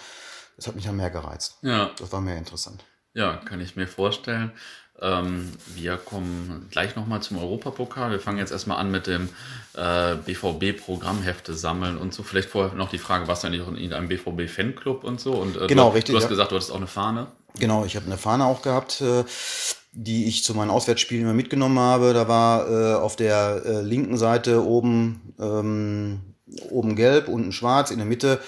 das 0.61 0.67
hat 0.67 0.77
mich 0.77 0.85
ja 0.85 0.93
mehr 0.93 1.09
gereizt. 1.09 1.57
Ja. 1.63 1.91
Das 1.99 2.13
war 2.13 2.21
mehr 2.21 2.37
interessant. 2.37 2.85
Ja, 3.15 3.37
kann 3.37 3.63
ich 3.63 3.77
mir 3.77 3.89
vorstellen. 3.89 4.53
Ähm, 5.01 5.53
wir 5.75 5.97
kommen 5.97 6.69
gleich 6.71 6.97
nochmal 6.97 7.23
zum 7.23 7.39
Europapokal. 7.39 8.11
Wir 8.11 8.21
fangen 8.21 8.37
jetzt 8.37 8.53
erstmal 8.53 8.77
an 8.77 8.91
mit 8.91 9.07
dem 9.07 9.31
äh, 9.73 10.17
BVB-Programmhefte 10.17 11.55
sammeln 11.55 11.97
und 11.97 12.13
so. 12.13 12.23
Vielleicht 12.23 12.51
vorher 12.51 12.75
noch 12.75 12.91
die 12.91 12.99
Frage, 12.99 13.27
was 13.27 13.43
eigentlich 13.43 13.63
auch 13.63 13.73
in 13.73 13.95
einem 13.95 14.09
BVB-Fanclub 14.09 15.03
und 15.03 15.19
so? 15.19 15.33
Und, 15.33 15.57
äh, 15.57 15.67
genau, 15.67 15.89
du, 15.89 15.95
richtig. 15.95 16.13
Du 16.13 16.17
hast 16.19 16.25
ja. 16.25 16.29
gesagt, 16.29 16.51
du 16.51 16.57
hattest 16.57 16.73
auch 16.73 16.77
eine 16.77 16.87
Fahne. 16.87 17.29
Genau, 17.59 17.87
ich 17.87 17.97
habe 17.97 18.05
eine 18.05 18.19
Fahne 18.19 18.45
auch 18.45 18.61
gehabt, 18.61 19.01
äh, 19.01 19.25
die 19.93 20.27
ich 20.27 20.45
zu 20.45 20.55
meinen 20.55 20.71
Auswärtsspielen 20.71 21.25
immer 21.25 21.33
mitgenommen 21.33 21.79
habe. 21.79 22.13
Da 22.13 22.29
war 22.29 22.69
äh, 22.71 22.95
auf 22.97 23.17
der 23.17 23.63
äh, 23.65 23.81
linken 23.81 24.19
Seite 24.19 24.63
oben, 24.63 25.35
ähm, 25.41 26.21
oben 26.69 26.97
gelb, 26.97 27.29
unten 27.29 27.53
schwarz, 27.53 27.91
in 27.91 27.97
der 27.97 28.07
Mitte 28.07 28.41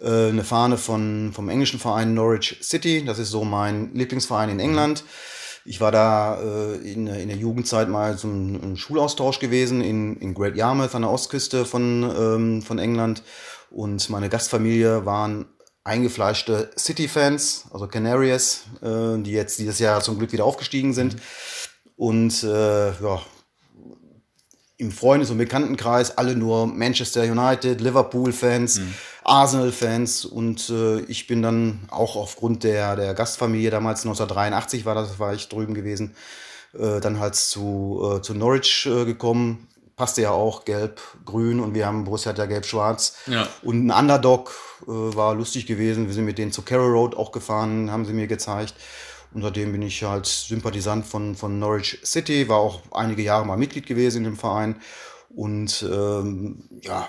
äh, 0.00 0.28
eine 0.28 0.44
Fahne 0.44 0.78
von, 0.78 1.32
vom 1.32 1.48
englischen 1.48 1.78
Verein 1.78 2.14
Norwich 2.14 2.58
City. 2.62 3.04
Das 3.04 3.18
ist 3.18 3.30
so 3.30 3.44
mein 3.44 3.94
Lieblingsverein 3.94 4.50
in 4.50 4.60
England. 4.60 5.04
Ich 5.64 5.80
war 5.80 5.92
da 5.92 6.40
äh, 6.40 6.76
in, 6.76 7.06
in 7.06 7.28
der 7.28 7.36
Jugendzeit 7.36 7.88
mal 7.88 8.16
zum 8.16 8.60
einem 8.62 8.76
Schulaustausch 8.76 9.38
gewesen 9.38 9.82
in, 9.82 10.16
in 10.16 10.32
Great 10.34 10.56
Yarmouth 10.56 10.94
an 10.94 11.02
der 11.02 11.10
Ostküste 11.10 11.64
von, 11.64 12.02
ähm, 12.18 12.62
von 12.62 12.78
England. 12.78 13.22
Und 13.70 14.08
meine 14.08 14.28
Gastfamilie 14.28 15.04
waren 15.04 15.46
eingefleischte 15.84 16.70
City-Fans, 16.78 17.66
also 17.70 17.86
Canaries, 17.86 18.64
äh, 18.82 19.18
die 19.18 19.32
jetzt 19.32 19.58
dieses 19.58 19.78
Jahr 19.78 20.00
zum 20.00 20.18
Glück 20.18 20.32
wieder 20.32 20.44
aufgestiegen 20.44 20.94
sind. 20.94 21.16
Und 21.96 22.42
äh, 22.44 22.88
ja, 22.88 23.20
im 24.78 24.92
Freundes- 24.92 25.30
und 25.30 25.38
Bekanntenkreis 25.38 26.16
alle 26.16 26.36
nur 26.36 26.66
Manchester 26.68 27.22
United, 27.22 27.80
Liverpool-Fans, 27.80 28.78
mhm. 28.78 28.94
Arsenal-Fans 29.24 30.24
und 30.24 30.70
äh, 30.70 31.00
ich 31.00 31.26
bin 31.26 31.42
dann 31.42 31.80
auch 31.90 32.16
aufgrund 32.16 32.62
der, 32.62 32.94
der 32.94 33.12
Gastfamilie 33.12 33.70
damals 33.70 34.00
1983 34.00 34.84
war 34.84 34.94
das, 34.94 35.18
war 35.18 35.34
ich 35.34 35.48
drüben 35.48 35.74
gewesen, 35.74 36.14
äh, 36.74 37.00
dann 37.00 37.18
halt 37.18 37.34
zu, 37.34 38.18
äh, 38.18 38.22
zu 38.22 38.34
Norwich 38.34 38.86
äh, 38.86 39.04
gekommen. 39.04 39.66
Passte 39.96 40.22
ja 40.22 40.30
auch 40.30 40.64
gelb, 40.64 41.00
grün 41.24 41.58
und 41.58 41.74
wir 41.74 41.84
haben 41.84 42.04
Borussia 42.04 42.30
hat 42.30 42.38
ja 42.38 42.46
gelb-schwarz. 42.46 43.16
Ja. 43.26 43.48
Und 43.62 43.84
ein 43.84 43.90
Underdog 43.90 44.54
äh, 44.82 44.86
war 44.86 45.34
lustig 45.34 45.66
gewesen. 45.66 46.06
Wir 46.06 46.14
sind 46.14 46.24
mit 46.24 46.38
denen 46.38 46.52
zu 46.52 46.62
Carroll 46.62 46.92
Road 46.92 47.16
auch 47.16 47.32
gefahren, 47.32 47.90
haben 47.90 48.04
sie 48.04 48.12
mir 48.12 48.28
gezeigt. 48.28 48.74
Und 49.32 49.42
seitdem 49.42 49.72
bin 49.72 49.82
ich 49.82 50.02
halt 50.02 50.26
Sympathisant 50.26 51.06
von, 51.06 51.34
von 51.34 51.58
Norwich 51.58 52.00
City, 52.04 52.48
war 52.48 52.58
auch 52.58 52.82
einige 52.92 53.22
Jahre 53.22 53.44
mal 53.44 53.56
Mitglied 53.56 53.86
gewesen 53.86 54.18
in 54.18 54.24
dem 54.24 54.36
Verein. 54.36 54.76
Und 55.28 55.82
ähm, 55.82 56.68
ja, 56.82 57.08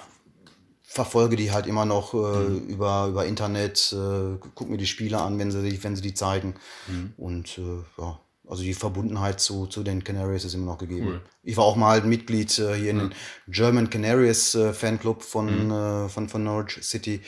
verfolge 0.83 1.35
die 1.35 1.51
halt 1.51 1.67
immer 1.67 1.85
noch 1.85 2.13
äh, 2.13 2.17
mhm. 2.17 2.67
über, 2.67 3.07
über 3.07 3.25
Internet, 3.25 3.93
äh, 3.93 4.37
gucke 4.55 4.71
mir 4.71 4.77
die 4.77 4.87
Spiele 4.87 5.21
an, 5.21 5.37
wenn 5.37 5.51
sie, 5.51 5.83
wenn 5.83 5.95
sie 5.95 6.01
die 6.01 6.13
zeigen. 6.13 6.55
Mhm. 6.87 7.13
Und 7.15 7.57
äh, 7.59 8.01
ja, 8.01 8.19
also 8.47 8.63
die 8.63 8.73
Verbundenheit 8.73 9.39
zu, 9.39 9.67
zu 9.67 9.83
den 9.83 10.03
Canaries 10.03 10.43
ist 10.43 10.55
immer 10.55 10.65
noch 10.65 10.79
gegeben. 10.79 11.07
Cool. 11.07 11.21
Ich 11.43 11.55
war 11.55 11.65
auch 11.65 11.75
mal 11.75 12.01
Mitglied 12.01 12.57
äh, 12.57 12.73
hier 12.73 12.89
in 12.89 12.97
ja. 12.97 13.03
den 13.03 13.13
German 13.47 13.89
Canaries 13.91 14.55
äh, 14.55 14.73
Fanclub 14.73 15.21
von, 15.21 15.67
mhm. 15.67 15.71
äh, 15.71 16.09
von, 16.09 16.27
von 16.27 16.43
Norwich 16.43 16.79
City, 16.81 17.21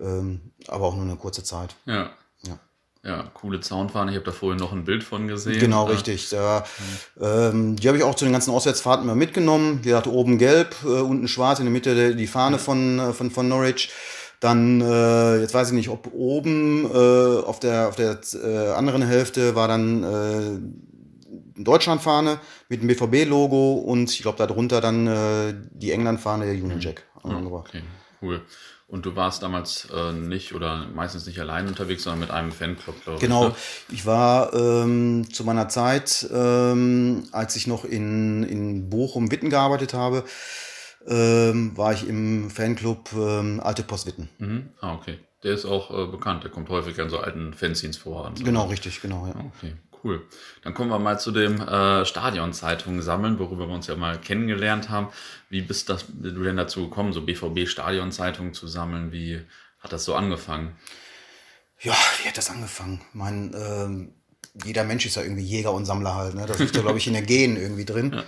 ähm, 0.00 0.52
aber 0.66 0.86
auch 0.86 0.96
nur 0.96 1.04
eine 1.04 1.16
kurze 1.16 1.44
Zeit. 1.44 1.76
Ja. 1.86 2.10
Ja, 3.04 3.16
ja 3.16 3.30
coole 3.34 3.60
Zaunfahne. 3.60 4.10
Ich 4.10 4.16
habe 4.16 4.26
da 4.26 4.32
vorhin 4.32 4.58
noch 4.58 4.72
ein 4.72 4.84
Bild 4.84 5.04
von 5.04 5.28
gesehen. 5.28 5.60
Genau, 5.60 5.84
richtig. 5.84 6.28
Da, 6.30 6.64
ähm, 7.20 7.76
die 7.76 7.86
habe 7.88 7.98
ich 7.98 8.04
auch 8.04 8.14
zu 8.14 8.24
den 8.24 8.32
ganzen 8.32 8.50
Auswärtsfahrten 8.50 9.06
mal 9.06 9.14
mitgenommen. 9.14 9.80
Wie 9.82 9.88
gesagt, 9.88 10.06
oben 10.06 10.38
gelb, 10.38 10.74
äh, 10.84 10.88
unten 10.88 11.28
schwarz, 11.28 11.58
in 11.58 11.66
der 11.66 11.72
Mitte 11.72 12.16
die 12.16 12.26
Fahne 12.26 12.58
von, 12.58 12.98
äh, 12.98 13.12
von, 13.12 13.30
von 13.30 13.48
Norwich. 13.48 13.90
Dann, 14.40 14.80
äh, 14.80 15.40
jetzt 15.40 15.54
weiß 15.54 15.68
ich 15.68 15.74
nicht, 15.74 15.88
ob 15.88 16.12
oben 16.12 16.84
äh, 16.84 17.42
auf 17.44 17.60
der, 17.60 17.88
auf 17.88 17.96
der 17.96 18.18
äh, 18.34 18.72
anderen 18.72 19.02
Hälfte 19.02 19.54
war 19.54 19.68
dann 19.68 20.02
äh, 20.02 21.62
Deutschlandfahne 21.62 22.40
mit 22.68 22.82
dem 22.82 22.88
BVB-Logo 22.88 23.74
und 23.74 24.10
ich 24.10 24.22
glaube 24.22 24.38
darunter 24.38 24.80
dann 24.80 25.68
die 25.72 25.92
England-Fahne 25.92 26.46
der 26.46 26.54
Union 26.54 26.80
Jack. 26.80 27.04
Mhm. 27.22 27.46
Okay, 27.46 27.82
cool. 28.20 28.42
Und 28.86 29.06
du 29.06 29.16
warst 29.16 29.42
damals 29.42 29.88
äh, 29.94 30.12
nicht 30.12 30.54
oder 30.54 30.86
meistens 30.94 31.26
nicht 31.26 31.40
allein 31.40 31.66
unterwegs, 31.66 32.04
sondern 32.04 32.20
mit 32.20 32.30
einem 32.30 32.52
Fanclub, 32.52 33.02
glaube 33.02 33.20
genau. 33.20 33.48
ich. 33.48 33.54
Genau. 33.54 33.56
Ich 33.90 34.06
war 34.06 34.52
ähm, 34.54 35.26
zu 35.32 35.44
meiner 35.44 35.68
Zeit, 35.68 36.28
ähm, 36.32 37.24
als 37.32 37.56
ich 37.56 37.66
noch 37.66 37.84
in, 37.84 38.42
in 38.42 38.90
Bochum-Witten 38.90 39.50
gearbeitet 39.50 39.94
habe, 39.94 40.24
ähm, 41.06 41.76
war 41.76 41.92
ich 41.92 42.08
im 42.08 42.50
Fanclub 42.50 43.10
ähm, 43.14 43.60
Alte 43.60 43.82
Postwitten. 43.82 44.28
Mhm. 44.38 44.70
Ah, 44.80 44.94
okay. 44.94 45.18
Der 45.42 45.52
ist 45.52 45.64
auch 45.66 45.90
äh, 45.90 46.06
bekannt. 46.06 46.42
Der 46.44 46.50
kommt 46.50 46.68
häufig 46.70 47.00
an 47.00 47.10
so 47.10 47.18
alten 47.18 47.52
Fanzines 47.52 47.98
vor. 47.98 48.32
So. 48.34 48.44
Genau, 48.44 48.66
richtig, 48.66 49.02
genau. 49.02 49.26
Ja. 49.26 49.34
Okay, 49.56 49.74
cool. 50.04 50.26
Dann 50.62 50.74
kommen 50.74 50.90
wir 50.90 50.98
mal 50.98 51.18
zu 51.18 51.32
dem 51.32 51.60
äh, 51.60 52.04
Stadionzeitungen 52.04 53.02
sammeln, 53.02 53.38
worüber 53.38 53.66
wir 53.66 53.74
uns 53.74 53.86
ja 53.86 53.96
mal 53.96 54.20
kennengelernt 54.20 54.90
haben. 54.90 55.08
Wie 55.50 55.62
bist 55.62 55.88
das, 55.88 56.06
du 56.08 56.42
denn 56.42 56.56
dazu 56.56 56.88
gekommen, 56.88 57.12
so 57.12 57.22
BVB-Stadionzeitungen 57.22 58.54
zu 58.54 58.66
sammeln? 58.66 59.12
Wie 59.12 59.40
hat 59.80 59.92
das 59.92 60.04
so 60.04 60.14
angefangen? 60.14 60.76
Ja, 61.80 61.96
wie 62.22 62.28
hat 62.28 62.38
das 62.38 62.50
angefangen? 62.50 63.00
Mein, 63.12 63.52
äh, 63.54 64.66
jeder 64.66 64.84
Mensch 64.84 65.06
ist 65.06 65.16
ja 65.16 65.22
irgendwie 65.22 65.44
Jäger 65.44 65.72
und 65.72 65.84
Sammler 65.84 66.14
halt. 66.14 66.34
Ne? 66.34 66.46
Das 66.46 66.60
ist 66.60 66.76
da, 66.76 66.80
glaube 66.80 66.98
ich, 66.98 67.06
in 67.06 67.14
der 67.14 67.22
Gen 67.22 67.56
irgendwie 67.56 67.84
drin. 67.84 68.12
Ja 68.14 68.24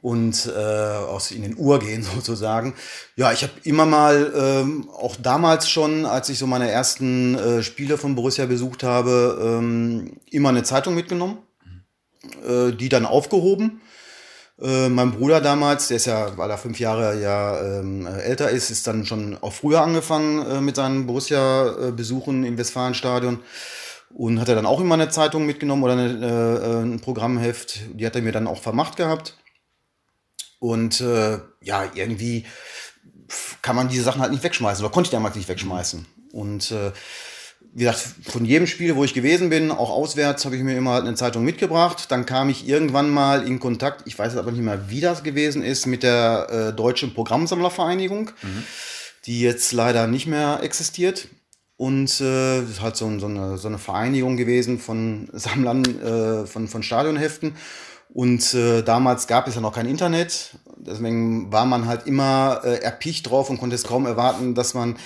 und 0.00 0.50
äh, 0.54 0.58
aus 0.58 1.30
in 1.30 1.42
den 1.42 1.56
Urgehen 1.56 2.02
sozusagen. 2.14 2.74
Ja, 3.16 3.32
ich 3.32 3.42
habe 3.42 3.52
immer 3.64 3.86
mal, 3.86 4.32
ähm, 4.36 4.88
auch 4.90 5.16
damals 5.16 5.68
schon, 5.68 6.06
als 6.06 6.28
ich 6.28 6.38
so 6.38 6.46
meine 6.46 6.70
ersten 6.70 7.34
äh, 7.34 7.62
Spiele 7.62 7.98
von 7.98 8.14
Borussia 8.14 8.46
besucht 8.46 8.82
habe, 8.82 9.38
ähm, 9.42 10.18
immer 10.30 10.50
eine 10.50 10.62
Zeitung 10.62 10.94
mitgenommen, 10.94 11.38
äh, 12.46 12.72
die 12.72 12.88
dann 12.88 13.06
aufgehoben. 13.06 13.80
Äh, 14.60 14.88
mein 14.88 15.12
Bruder 15.12 15.40
damals, 15.40 15.88
der 15.88 15.98
ist 15.98 16.06
ja, 16.06 16.36
weil 16.36 16.50
er 16.50 16.58
fünf 16.58 16.80
Jahre 16.80 17.20
ja 17.20 17.60
ähm, 17.60 18.06
älter 18.06 18.50
ist, 18.50 18.70
ist 18.70 18.86
dann 18.86 19.06
schon 19.06 19.38
auch 19.40 19.52
früher 19.52 19.82
angefangen 19.82 20.44
äh, 20.44 20.60
mit 20.60 20.76
seinen 20.76 21.06
Borussia-Besuchen 21.06 22.44
im 22.44 22.58
Westfalenstadion 22.58 23.38
und 24.10 24.40
hat 24.40 24.48
er 24.48 24.56
dann 24.56 24.66
auch 24.66 24.80
immer 24.80 24.94
eine 24.94 25.10
Zeitung 25.10 25.46
mitgenommen 25.46 25.84
oder 25.84 25.92
eine, 25.92 26.60
äh, 26.60 26.82
ein 26.82 27.00
Programmheft. 27.00 27.80
Die 27.94 28.04
hat 28.04 28.16
er 28.16 28.22
mir 28.22 28.32
dann 28.32 28.48
auch 28.48 28.60
vermacht 28.60 28.96
gehabt. 28.96 29.36
Und 30.58 31.00
äh, 31.00 31.38
ja, 31.62 31.90
irgendwie 31.94 32.44
kann 33.62 33.76
man 33.76 33.88
diese 33.88 34.04
Sachen 34.04 34.20
halt 34.20 34.32
nicht 34.32 34.42
wegschmeißen 34.42 34.84
oder 34.84 34.92
konnte 34.92 35.08
ich 35.08 35.12
damals 35.12 35.36
nicht 35.36 35.48
wegschmeißen. 35.48 36.06
Und 36.32 36.70
äh, 36.70 36.92
wie 37.74 37.84
gesagt, 37.84 38.00
von 38.24 38.44
jedem 38.44 38.66
Spiel, 38.66 38.96
wo 38.96 39.04
ich 39.04 39.14
gewesen 39.14 39.50
bin, 39.50 39.70
auch 39.70 39.90
auswärts, 39.90 40.44
habe 40.44 40.56
ich 40.56 40.62
mir 40.62 40.76
immer 40.76 40.92
halt 40.92 41.06
eine 41.06 41.14
Zeitung 41.14 41.44
mitgebracht. 41.44 42.10
Dann 42.10 42.26
kam 42.26 42.48
ich 42.48 42.66
irgendwann 42.66 43.10
mal 43.10 43.46
in 43.46 43.60
Kontakt, 43.60 44.02
ich 44.06 44.18
weiß 44.18 44.36
aber 44.36 44.50
nicht 44.50 44.62
mehr, 44.62 44.90
wie 44.90 45.00
das 45.00 45.22
gewesen 45.22 45.62
ist, 45.62 45.86
mit 45.86 46.02
der 46.02 46.48
äh, 46.50 46.72
Deutschen 46.76 47.14
Programmsammlervereinigung, 47.14 48.30
mhm. 48.42 48.62
die 49.26 49.40
jetzt 49.40 49.72
leider 49.72 50.06
nicht 50.06 50.26
mehr 50.26 50.60
existiert. 50.62 51.28
Und 51.76 52.20
äh, 52.20 52.62
das 52.62 52.70
ist 52.70 52.80
halt 52.80 52.96
so, 52.96 53.18
so, 53.20 53.26
eine, 53.26 53.58
so 53.58 53.68
eine 53.68 53.78
Vereinigung 53.78 54.36
gewesen 54.36 54.80
von 54.80 55.28
Sammlern 55.32 55.84
äh, 55.84 56.46
von, 56.46 56.66
von 56.66 56.82
Stadionheften. 56.82 57.54
Und 58.12 58.54
äh, 58.54 58.82
damals 58.82 59.26
gab 59.26 59.48
es 59.48 59.54
ja 59.54 59.60
noch 59.60 59.74
kein 59.74 59.86
Internet. 59.86 60.56
Deswegen 60.76 61.52
war 61.52 61.66
man 61.66 61.86
halt 61.86 62.06
immer 62.06 62.60
äh, 62.64 62.80
erpicht 62.80 63.28
drauf 63.28 63.50
und 63.50 63.58
konnte 63.58 63.76
es 63.76 63.84
kaum 63.84 64.06
erwarten, 64.06 64.54
dass 64.54 64.74
man 64.74 64.96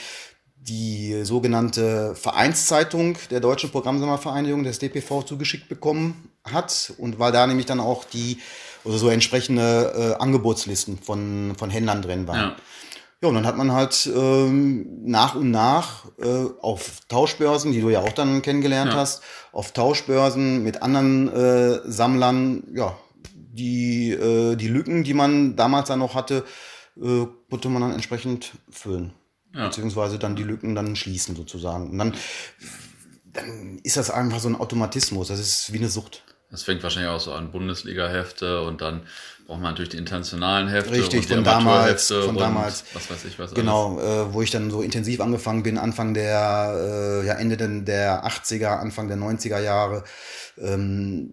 die 0.57 1.25
sogenannte 1.25 2.15
Vereinszeitung 2.15 3.19
der 3.31 3.41
Deutschen 3.41 3.71
Programmsammervereinigung, 3.71 4.63
des 4.63 4.79
DPV, 4.79 5.25
zugeschickt 5.25 5.69
bekommen 5.69 6.31
hat. 6.45 6.93
Und 6.99 7.19
weil 7.19 7.33
da 7.33 7.47
nämlich 7.47 7.67
dann 7.67 7.81
auch 7.81 8.05
die, 8.05 8.39
oder 8.85 8.99
so 8.99 9.09
entsprechende 9.09 10.17
äh, 10.19 10.23
Angebotslisten 10.23 10.99
von, 10.99 11.55
von 11.59 11.71
Händlern 11.71 12.03
drin 12.03 12.29
waren. 12.29 12.51
Ja. 12.51 12.57
Ja, 13.23 13.29
und 13.29 13.37
dann 13.37 13.47
hat 13.47 13.57
man 13.57 13.71
halt 13.71 14.11
ähm, 14.13 15.05
nach 15.05 15.37
und 15.37 15.53
nach 15.53 16.07
äh, 16.19 16.47
auf 16.61 17.03
Tauschbörsen, 17.09 17.71
die 17.71 17.81
du 17.81 17.89
ja 17.89 18.01
auch 18.01 18.13
dann 18.13 18.43
kennengelernt 18.43 18.93
ja. 18.93 18.99
hast, 18.99 19.23
auf 19.53 19.71
Tauschbörsen 19.71 20.65
mit 20.65 20.83
anderen 20.83 21.29
äh, 21.29 21.81
Sammlern, 21.85 22.65
ja, 22.75 22.97
die, 23.35 24.11
äh, 24.11 24.57
die 24.57 24.67
Lücken, 24.67 25.05
die 25.05 25.15
man 25.15 25.55
damals 25.55 25.87
dann 25.87 26.01
noch 26.01 26.17
hatte, 26.17 26.45
äh, 27.01 27.27
konnte 27.49 27.69
man 27.69 27.83
dann 27.83 27.93
entsprechend 27.93 28.53
füllen. 28.71 29.13
Ja. 29.55 29.67
Beziehungsweise 29.67 30.19
dann 30.19 30.35
die 30.35 30.43
Lücken 30.43 30.75
dann 30.75 30.97
schließen 30.97 31.37
sozusagen. 31.37 31.91
Und 31.91 31.99
dann, 31.99 32.15
dann 33.33 33.79
ist 33.85 33.99
das 33.99 34.11
einfach 34.11 34.41
so 34.41 34.49
ein 34.49 34.57
Automatismus. 34.57 35.29
Das 35.29 35.39
ist 35.39 35.73
wie 35.73 35.79
eine 35.79 35.89
Sucht. 35.89 36.25
Das 36.53 36.63
fängt 36.63 36.83
wahrscheinlich 36.83 37.11
auch 37.11 37.19
so 37.19 37.33
an 37.33 37.51
Bundesliga-Hefte 37.51 38.61
und 38.63 38.83
dann 38.83 39.01
braucht 39.47 39.61
man 39.61 39.71
natürlich 39.71 39.89
die 39.89 39.97
internationalen 39.97 40.69
Hefte. 40.69 40.93
Richtig, 40.93 41.27
von 41.27 41.43
damals. 41.43 42.09
Von 42.09 42.37
damals. 42.37 42.85
Was 42.93 43.11
weiß 43.11 43.25
ich 43.25 43.39
was. 43.39 43.55
Genau, 43.55 43.99
äh, 43.99 44.33
wo 44.33 44.43
ich 44.43 44.51
dann 44.51 44.71
so 44.71 44.83
intensiv 44.83 45.21
angefangen 45.21 45.63
bin, 45.63 45.79
Anfang 45.79 46.13
der, 46.13 47.23
äh, 47.23 47.27
ja, 47.27 47.35
Ende 47.35 47.57
der 47.57 48.27
80er, 48.27 48.79
Anfang 48.79 49.09
der 49.09 49.17
90er 49.17 49.61
Jahre. 49.61 50.05
Ähm, 50.59 51.33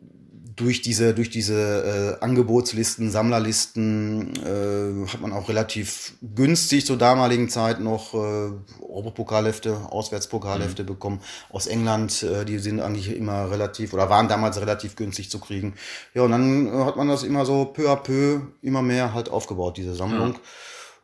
durch 0.59 0.81
diese, 0.81 1.13
durch 1.13 1.29
diese 1.29 2.17
äh, 2.19 2.23
Angebotslisten, 2.23 3.11
Sammlerlisten 3.11 4.33
äh, 4.35 5.07
hat 5.07 5.21
man 5.21 5.31
auch 5.31 5.47
relativ 5.47 6.13
günstig 6.21 6.85
zur 6.85 6.97
damaligen 6.97 7.47
Zeit 7.47 7.79
noch 7.79 8.13
äh, 8.13 8.51
Europapokalhefte, 8.81 9.77
Auswärtspokalhefte 9.89 10.83
mhm. 10.83 10.87
bekommen 10.87 11.21
aus 11.49 11.65
England. 11.65 12.23
Äh, 12.23 12.43
die 12.43 12.59
sind 12.59 12.81
eigentlich 12.81 13.15
immer 13.15 13.49
relativ 13.49 13.93
oder 13.93 14.09
waren 14.09 14.27
damals 14.27 14.59
relativ 14.59 14.97
günstig 14.97 15.31
zu 15.31 15.39
kriegen. 15.39 15.75
Ja, 16.13 16.23
und 16.23 16.31
dann 16.31 16.67
äh, 16.67 16.83
hat 16.83 16.97
man 16.97 17.07
das 17.07 17.23
immer 17.23 17.45
so 17.45 17.65
peu 17.65 17.89
à 17.89 17.95
peu 17.95 18.41
immer 18.61 18.81
mehr 18.81 19.13
halt 19.13 19.29
aufgebaut, 19.29 19.77
diese 19.77 19.95
Sammlung. 19.95 20.33
Ja. 20.33 20.39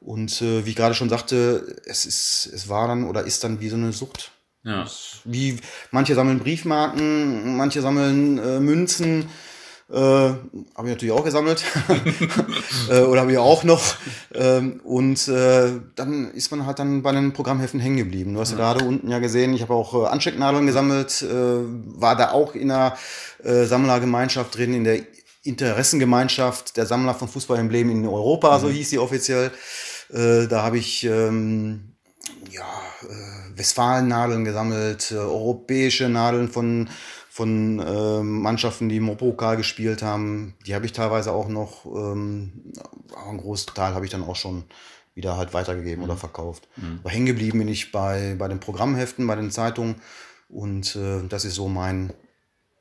Und 0.02 0.42
äh, 0.42 0.66
wie 0.66 0.72
ich 0.72 0.76
gerade 0.76 0.96
schon 0.96 1.10
sagte, 1.10 1.82
es 1.86 2.06
ist, 2.06 2.50
es 2.54 2.68
war 2.68 2.90
dann 2.90 3.06
oder 3.06 3.24
ist 3.24 3.44
dann 3.44 3.62
wie 3.62 3.70
so 3.70 3.78
eine 3.78 3.94
Sucht. 3.94 4.35
Ja. 4.66 4.86
Wie 5.26 5.58
manche 5.92 6.16
sammeln 6.16 6.40
Briefmarken, 6.40 7.56
manche 7.56 7.82
sammeln 7.82 8.40
äh, 8.40 8.60
Münzen. 8.60 9.30
Äh, 9.88 9.96
habe 9.96 10.40
ich 10.86 10.86
natürlich 10.86 11.12
auch 11.12 11.24
gesammelt. 11.24 11.64
äh, 12.90 13.02
oder 13.02 13.22
habe 13.22 13.32
ich 13.32 13.38
auch 13.38 13.64
noch. 13.64 13.84
Ähm, 14.34 14.82
und 14.84 15.28
äh, 15.28 15.74
dann 15.96 16.32
ist 16.32 16.50
man 16.50 16.66
halt 16.66 16.80
dann 16.80 17.04
bei 17.04 17.12
den 17.12 17.34
Programmheften 17.34 17.80
hängen 17.80 17.98
geblieben. 17.98 18.34
Du 18.34 18.40
hast 18.40 18.52
ja. 18.52 18.58
gerade 18.58 18.84
unten 18.84 19.12
ja 19.12 19.20
gesehen, 19.20 19.54
ich 19.54 19.62
habe 19.62 19.76
auch 19.76 19.94
äh, 19.94 20.08
Anstecknadeln 20.08 20.66
gesammelt, 20.66 21.22
äh, 21.22 21.28
war 21.30 22.16
da 22.16 22.32
auch 22.32 22.56
in 22.56 22.72
einer 22.72 22.98
äh, 23.44 23.66
Sammlergemeinschaft 23.66 24.58
drin, 24.58 24.74
in 24.74 24.84
der 24.84 25.02
Interessengemeinschaft 25.44 26.76
der 26.76 26.88
Sammler 26.88 27.14
von 27.14 27.28
Fußballemblemen 27.28 27.98
in 27.98 28.08
Europa, 28.08 28.58
mhm. 28.58 28.62
so 28.62 28.70
hieß 28.70 28.90
sie 28.90 28.98
offiziell. 28.98 29.52
Äh, 30.12 30.48
da 30.48 30.64
habe 30.64 30.80
ich 30.80 31.04
ähm, 31.04 31.96
ja, 32.50 32.64
äh, 33.10 33.58
Westfalen-Nadeln 33.58 34.46
gesammelt, 34.46 35.12
äh, 35.12 35.16
europäische 35.16 36.10
Nadeln 36.10 36.50
von, 36.50 36.90
von 37.30 37.80
äh, 37.80 38.24
Mannschaften, 38.24 38.90
die 38.90 38.98
im 38.98 39.18
Pokal 39.18 39.58
gespielt 39.58 40.02
haben. 40.02 40.56
Die 40.66 40.76
habe 40.76 40.86
ich 40.86 40.94
teilweise 40.94 41.32
auch 41.32 41.48
noch, 41.48 41.86
ähm, 41.86 42.74
aber 43.16 43.30
einen 43.30 43.40
Großteil 43.40 43.94
habe 43.94 44.06
ich 44.06 44.12
dann 44.12 44.24
auch 44.24 44.36
schon 44.36 44.64
wieder 45.14 45.38
halt 45.38 45.54
weitergegeben 45.54 46.04
mhm. 46.04 46.10
oder 46.10 46.18
verkauft. 46.18 46.68
Mhm. 46.76 47.00
Aber 47.02 47.10
hängen 47.10 47.26
geblieben 47.26 47.60
bin 47.60 47.68
ich 47.68 47.92
bei, 47.92 48.36
bei 48.38 48.48
den 48.48 48.60
Programmheften, 48.60 49.26
bei 49.26 49.36
den 49.36 49.52
Zeitungen 49.52 49.96
und 50.50 50.96
äh, 50.96 51.28
das 51.28 51.46
ist 51.46 51.56
so 51.56 51.68
mein, 51.68 52.14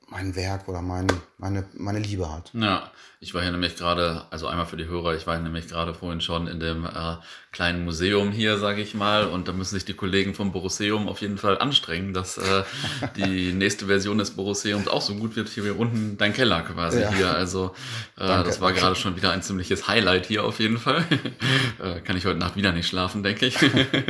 mein 0.09 0.37
Werk 0.37 0.69
oder 0.69 0.83
mein, 0.83 1.07
meine, 1.39 1.65
meine 1.75 2.01
Liebe 2.01 2.33
hat. 2.33 2.51
Ja, 2.55 2.91
ich 3.25 3.33
war 3.33 3.41
hier 3.41 3.53
nämlich 3.53 3.75
gerade, 3.77 4.27
also 4.31 4.47
einmal 4.49 4.67
für 4.67 4.77
die 4.77 4.87
Hörer, 4.87 5.15
ich 5.15 5.27
war 5.27 5.35
hier 5.35 5.43
nämlich 5.43 5.67
gerade 5.67 5.95
vorhin 5.95 6.21
schon 6.21 6.47
in 6.47 6.61
dem 6.61 6.85
äh, 6.85 7.17
kleinen 7.53 7.87
Museum 7.87 8.33
hier, 8.33 8.59
sage 8.59 8.83
ich 8.83 8.93
mal, 8.93 9.29
und 9.29 9.49
da 9.49 9.53
müssen 9.53 9.77
sich 9.77 9.87
die 9.87 9.95
Kollegen 9.95 10.35
vom 10.35 10.53
Borosseum 10.53 11.09
auf 11.09 11.23
jeden 11.23 11.39
Fall 11.39 11.57
anstrengen, 11.57 12.13
dass 12.13 12.37
äh, 12.37 12.65
die 13.17 13.55
nächste 13.55 13.87
Version 13.87 14.19
des 14.19 14.33
Borosseums 14.33 14.89
auch 14.89 15.01
so 15.01 15.15
gut 15.15 15.37
wird 15.37 15.49
hier 15.49 15.79
unten 15.79 16.19
dein 16.19 16.35
Keller 16.35 16.61
quasi 16.63 17.01
ja. 17.01 17.15
hier. 17.15 17.35
Also 17.35 17.75
äh, 18.19 18.27
das 18.45 18.61
war 18.61 18.75
gerade 18.75 18.95
schon 18.95 19.17
wieder 19.17 19.31
ein 19.31 19.41
ziemliches 19.41 19.89
Highlight 19.89 20.27
hier 20.27 20.45
auf 20.45 20.61
jeden 20.61 20.77
Fall. 20.77 21.03
äh, 21.83 22.01
kann 22.01 22.19
ich 22.19 22.27
heute 22.27 22.39
Nacht 22.39 22.57
wieder 22.57 22.73
nicht 22.73 22.89
schlafen, 22.89 23.23
denke 23.23 23.47
ich. 23.47 23.57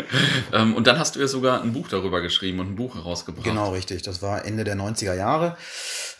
ähm, 0.53 0.75
und 0.75 0.89
dann 0.89 0.99
hast 0.99 1.15
du 1.15 1.21
ja 1.21 1.29
sogar 1.29 1.63
ein 1.63 1.73
Buch 1.73 1.87
darüber 1.87 2.21
geschrieben 2.21 2.59
und 2.59 2.73
ein 2.73 2.77
Buch 2.77 2.97
herausgebracht. 2.97 3.45
Genau, 3.45 3.71
richtig. 3.71 4.03
Das 4.03 4.23
war 4.23 4.45
Ende 4.45 4.65
der 4.65 4.75
90er 4.75 5.15
Jahre. 5.15 5.57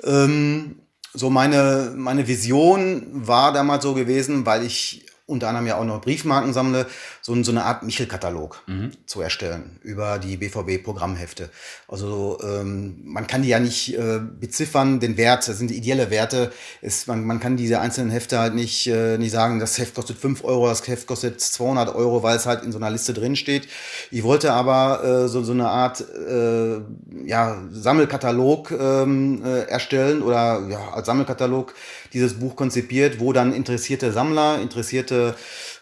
Ähm, 0.05 0.77
so 1.15 1.31
meine, 1.31 1.93
meine 1.97 2.27
Vision 2.27 3.07
war 3.13 3.53
damals 3.53 3.85
so 3.85 3.95
gewesen, 3.95 4.45
weil 4.45 4.65
ich 4.65 5.07
unter 5.27 5.49
anderem 5.49 5.67
ja 5.67 5.77
auch 5.79 5.85
noch 5.85 6.01
Briefmarken 6.01 6.53
sammle, 6.53 6.87
so, 7.27 7.43
so 7.43 7.53
eine 7.53 7.65
Art 7.65 7.83
Michel-Katalog 7.83 8.63
mhm. 8.67 8.91
zu 9.07 9.23
erstellen 9.23 9.79
über 9.83 10.19
die 10.19 10.37
BVB-Programmhefte. 10.37 11.49
Also 11.89 12.39
ähm, 12.43 13.01
man 13.03 13.27
kann 13.27 13.41
die 13.41 13.49
ja 13.49 13.61
nicht 13.61 13.97
äh, 13.97 14.21
beziffern, 14.21 15.01
den 15.01 15.17
Wert, 15.17 15.49
das 15.49 15.57
sind 15.57 15.71
ideelle 15.71 16.11
Werte. 16.11 16.53
Ist, 16.83 17.09
man, 17.09 17.25
man 17.25 17.41
kann 17.41 17.57
diese 17.57 17.81
einzelnen 17.81 18.11
Hefte 18.11 18.39
halt 18.39 18.55
nicht, 18.55 18.87
äh, 18.89 19.17
nicht 19.17 19.31
sagen, 19.31 19.59
das 19.59 19.79
Heft 19.79 19.95
kostet 19.95 20.19
5 20.19 20.45
Euro, 20.45 20.69
das 20.69 20.87
Heft 20.87 21.07
kostet 21.07 21.41
200 21.41 21.95
Euro, 21.95 22.23
weil 22.23 22.37
es 22.37 22.45
halt 22.45 22.63
in 22.63 22.73
so 22.73 22.79
einer 22.79 22.91
Liste 22.91 23.15
drin 23.15 23.37
steht. 23.37 23.69
Ich 24.11 24.23
wollte 24.23 24.53
aber 24.53 25.25
äh, 25.25 25.29
so, 25.29 25.43
so 25.43 25.53
eine 25.53 25.71
Art 25.71 26.05
äh, 26.29 26.81
ja, 27.25 27.63
Sammelkatalog 27.71 28.71
ähm, 28.71 29.43
äh, 29.43 29.63
erstellen 29.63 30.21
oder 30.21 30.63
ja, 30.69 30.91
als 30.93 31.07
Sammelkatalog 31.07 31.73
dieses 32.13 32.35
Buch 32.35 32.55
konzipiert, 32.55 33.19
wo 33.19 33.33
dann 33.33 33.55
interessierte 33.55 34.13
Sammler, 34.13 34.61
interessierte 34.61 35.35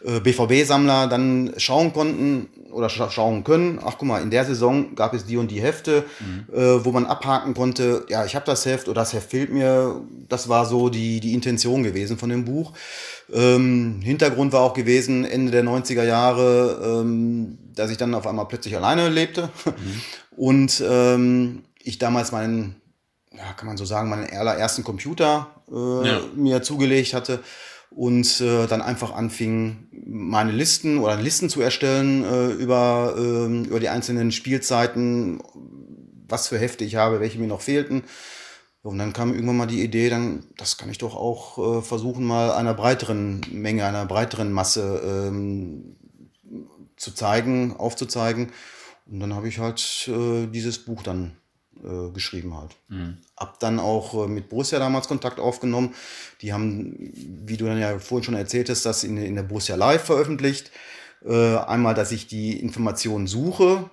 BVB-Sammler 0.05 1.07
dann 1.07 1.53
schauen 1.57 1.93
konnten 1.93 2.49
oder 2.73 2.89
scha 2.89 3.11
schauen 3.11 3.45
können, 3.45 3.79
ach 3.85 3.95
guck 3.99 4.09
mal, 4.09 4.23
in 4.23 4.31
der 4.31 4.45
Saison 4.45 4.95
gab 4.95 5.15
es 5.15 5.27
die 5.27 5.37
und 5.37 5.51
die 5.51 5.61
Hefte, 5.61 6.05
mhm. 6.21 6.55
äh, 6.55 6.85
wo 6.85 6.91
man 6.91 7.07
abhaken 7.07 7.55
konnte, 7.55 8.05
ja, 8.09 8.25
ich 8.25 8.35
habe 8.35 8.47
das 8.47 8.67
Heft 8.67 8.89
oder 8.89 9.03
das 9.03 9.13
Heft 9.13 9.31
fehlt 9.31 9.53
mir. 9.53 10.01
Das 10.29 10.49
war 10.49 10.67
so 10.67 10.89
die, 10.89 11.21
die 11.21 11.35
Intention 11.35 11.83
gewesen 11.83 12.19
von 12.19 12.31
dem 12.31 12.45
Buch. 12.45 12.73
Ähm, 13.33 14.01
Hintergrund 14.03 14.53
war 14.53 14.63
auch 14.63 14.75
gewesen, 14.75 15.25
Ende 15.25 15.53
der 15.53 15.65
90er 15.65 16.05
Jahre, 16.05 17.01
ähm, 17.03 17.59
dass 17.75 17.91
ich 17.91 17.97
dann 17.97 18.15
auf 18.15 18.27
einmal 18.27 18.49
plötzlich 18.49 18.77
alleine 18.77 19.09
lebte 19.09 19.51
mhm. 19.65 20.01
und 20.37 20.83
ähm, 20.87 21.63
ich 21.79 21.99
damals 21.99 22.33
meinen, 22.33 22.77
ja, 23.33 23.53
kann 23.57 23.67
man 23.67 23.77
so 23.77 23.85
sagen, 23.85 24.09
meinen 24.09 24.29
allerersten 24.31 24.83
Computer 24.83 25.49
äh, 25.71 26.09
ja. 26.09 26.21
mir 26.35 26.63
zugelegt 26.63 27.15
hatte 27.15 27.41
und 27.97 28.41
äh, 28.41 28.67
dann 28.67 28.83
einfach 28.83 29.15
anfing, 29.15 29.89
meine 30.07 30.53
Listen 30.53 30.99
oder 30.99 31.17
Listen 31.17 31.49
zu 31.49 31.61
erstellen 31.61 32.25
äh, 32.25 32.51
über, 32.53 33.15
äh, 33.17 33.67
über 33.67 33.81
die 33.81 33.89
einzelnen 33.89 34.33
Spielzeiten, 34.33 35.43
was 36.29 36.49
für 36.49 36.59
Hefte 36.59 36.85
ich 36.85 36.97
habe, 36.97 37.21
welche 37.21 37.39
mir 37.39 37.47
noch 37.47 37.61
fehlten. 37.61 38.05
Und 38.83 38.99
dann 38.99 39.13
kam 39.13 39.33
irgendwann 39.33 39.59
mal 39.59 39.67
die 39.67 39.85
Idee, 39.85 40.11
dann, 40.11 40.45
das 40.57 40.77
kann 40.77 40.91
ich 40.91 40.99
doch 40.99 41.15
auch 41.15 41.79
äh, 41.79 41.83
versuchen, 41.83 42.25
mal 42.25 42.51
einer 42.51 42.75
breiteren 42.75 43.41
Menge, 43.51 43.85
einer 43.85 44.07
breiteren 44.07 44.51
Masse 44.51 45.01
ähm, 45.05 45.97
zu 46.97 47.13
zeigen, 47.13 47.77
aufzuzeigen. 47.77 48.51
Und 49.07 49.21
dann 49.21 49.35
habe 49.35 49.49
ich 49.49 49.59
halt 49.59 50.09
äh, 50.09 50.47
dieses 50.49 50.85
Buch 50.85 51.03
dann 51.03 51.37
äh, 51.83 52.11
geschrieben 52.13 52.57
halt. 52.57 52.77
Mhm. 52.89 53.19
Hab 53.37 53.59
dann 53.61 53.79
auch 53.79 54.25
äh, 54.25 54.29
mit 54.29 54.49
Borussia 54.49 54.79
damals 54.79 55.09
Kontakt 55.09 55.41
aufgenommen. 55.41 55.95
Die 56.41 56.53
haben, 56.53 57.13
wie 57.47 57.57
du 57.57 57.67
dann 57.67 57.79
ja 57.79 57.99
vorhin 57.99 58.25
schon 58.25 58.35
erzählt 58.35 58.69
hast, 58.69 58.87
das 58.87 59.05
in, 59.05 59.17
in 59.17 59.35
der 59.35 59.43
Borussia 59.43 59.77
Live 59.77 60.05
veröffentlicht. 60.05 60.71
Äh, 61.25 61.57
einmal, 61.57 61.95
dass 61.95 62.13
ich 62.13 62.27
die 62.27 62.59
Informationen 62.59 63.27
suche, 63.27 63.91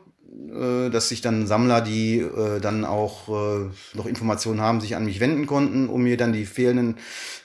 äh, 0.49 0.89
dass 0.89 1.09
sich 1.09 1.21
dann 1.21 1.47
Sammler, 1.47 1.81
die 1.81 2.19
äh, 2.19 2.59
dann 2.59 2.85
auch 2.85 3.29
äh, 3.29 3.69
noch 3.93 4.05
Informationen 4.05 4.61
haben, 4.61 4.81
sich 4.81 4.95
an 4.95 5.05
mich 5.05 5.19
wenden 5.19 5.45
konnten, 5.45 5.89
um 5.89 6.03
mir 6.03 6.17
dann 6.17 6.33
die 6.33 6.45
fehlenden, 6.45 6.97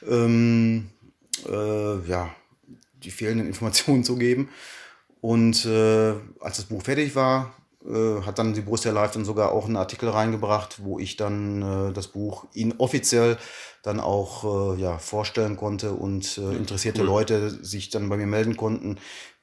ähm, 0.08 0.90
ja, 1.46 2.34
die 3.02 3.10
fehlenden 3.10 3.46
Informationen 3.46 4.04
zu 4.04 4.16
geben. 4.16 4.48
Und 5.20 5.66
als 5.66 6.56
das 6.56 6.64
Buch 6.66 6.82
fertig 6.82 7.16
war, 7.16 7.54
äh, 7.86 8.22
hat 8.22 8.38
dann 8.38 8.54
die 8.54 8.62
Borussia 8.62 8.92
Live 8.92 9.12
dann 9.12 9.24
sogar 9.24 9.52
auch 9.52 9.66
einen 9.66 9.76
Artikel 9.76 10.08
reingebracht, 10.08 10.82
wo 10.82 10.98
ich 10.98 11.16
dann 11.16 11.62
äh, 11.62 11.92
das 11.92 12.08
Buch 12.08 12.46
ihn 12.54 12.74
offiziell 12.78 13.36
dann 13.82 14.00
auch 14.00 14.74
äh, 14.74 14.80
ja, 14.80 14.98
vorstellen 14.98 15.56
konnte 15.56 15.92
und 15.92 16.38
äh, 16.38 16.56
interessierte 16.56 17.02
cool. 17.02 17.06
Leute 17.06 17.50
sich 17.50 17.90
dann 17.90 18.08
bei 18.08 18.16
mir 18.16 18.26
melden 18.26 18.56
konnten 18.56 18.96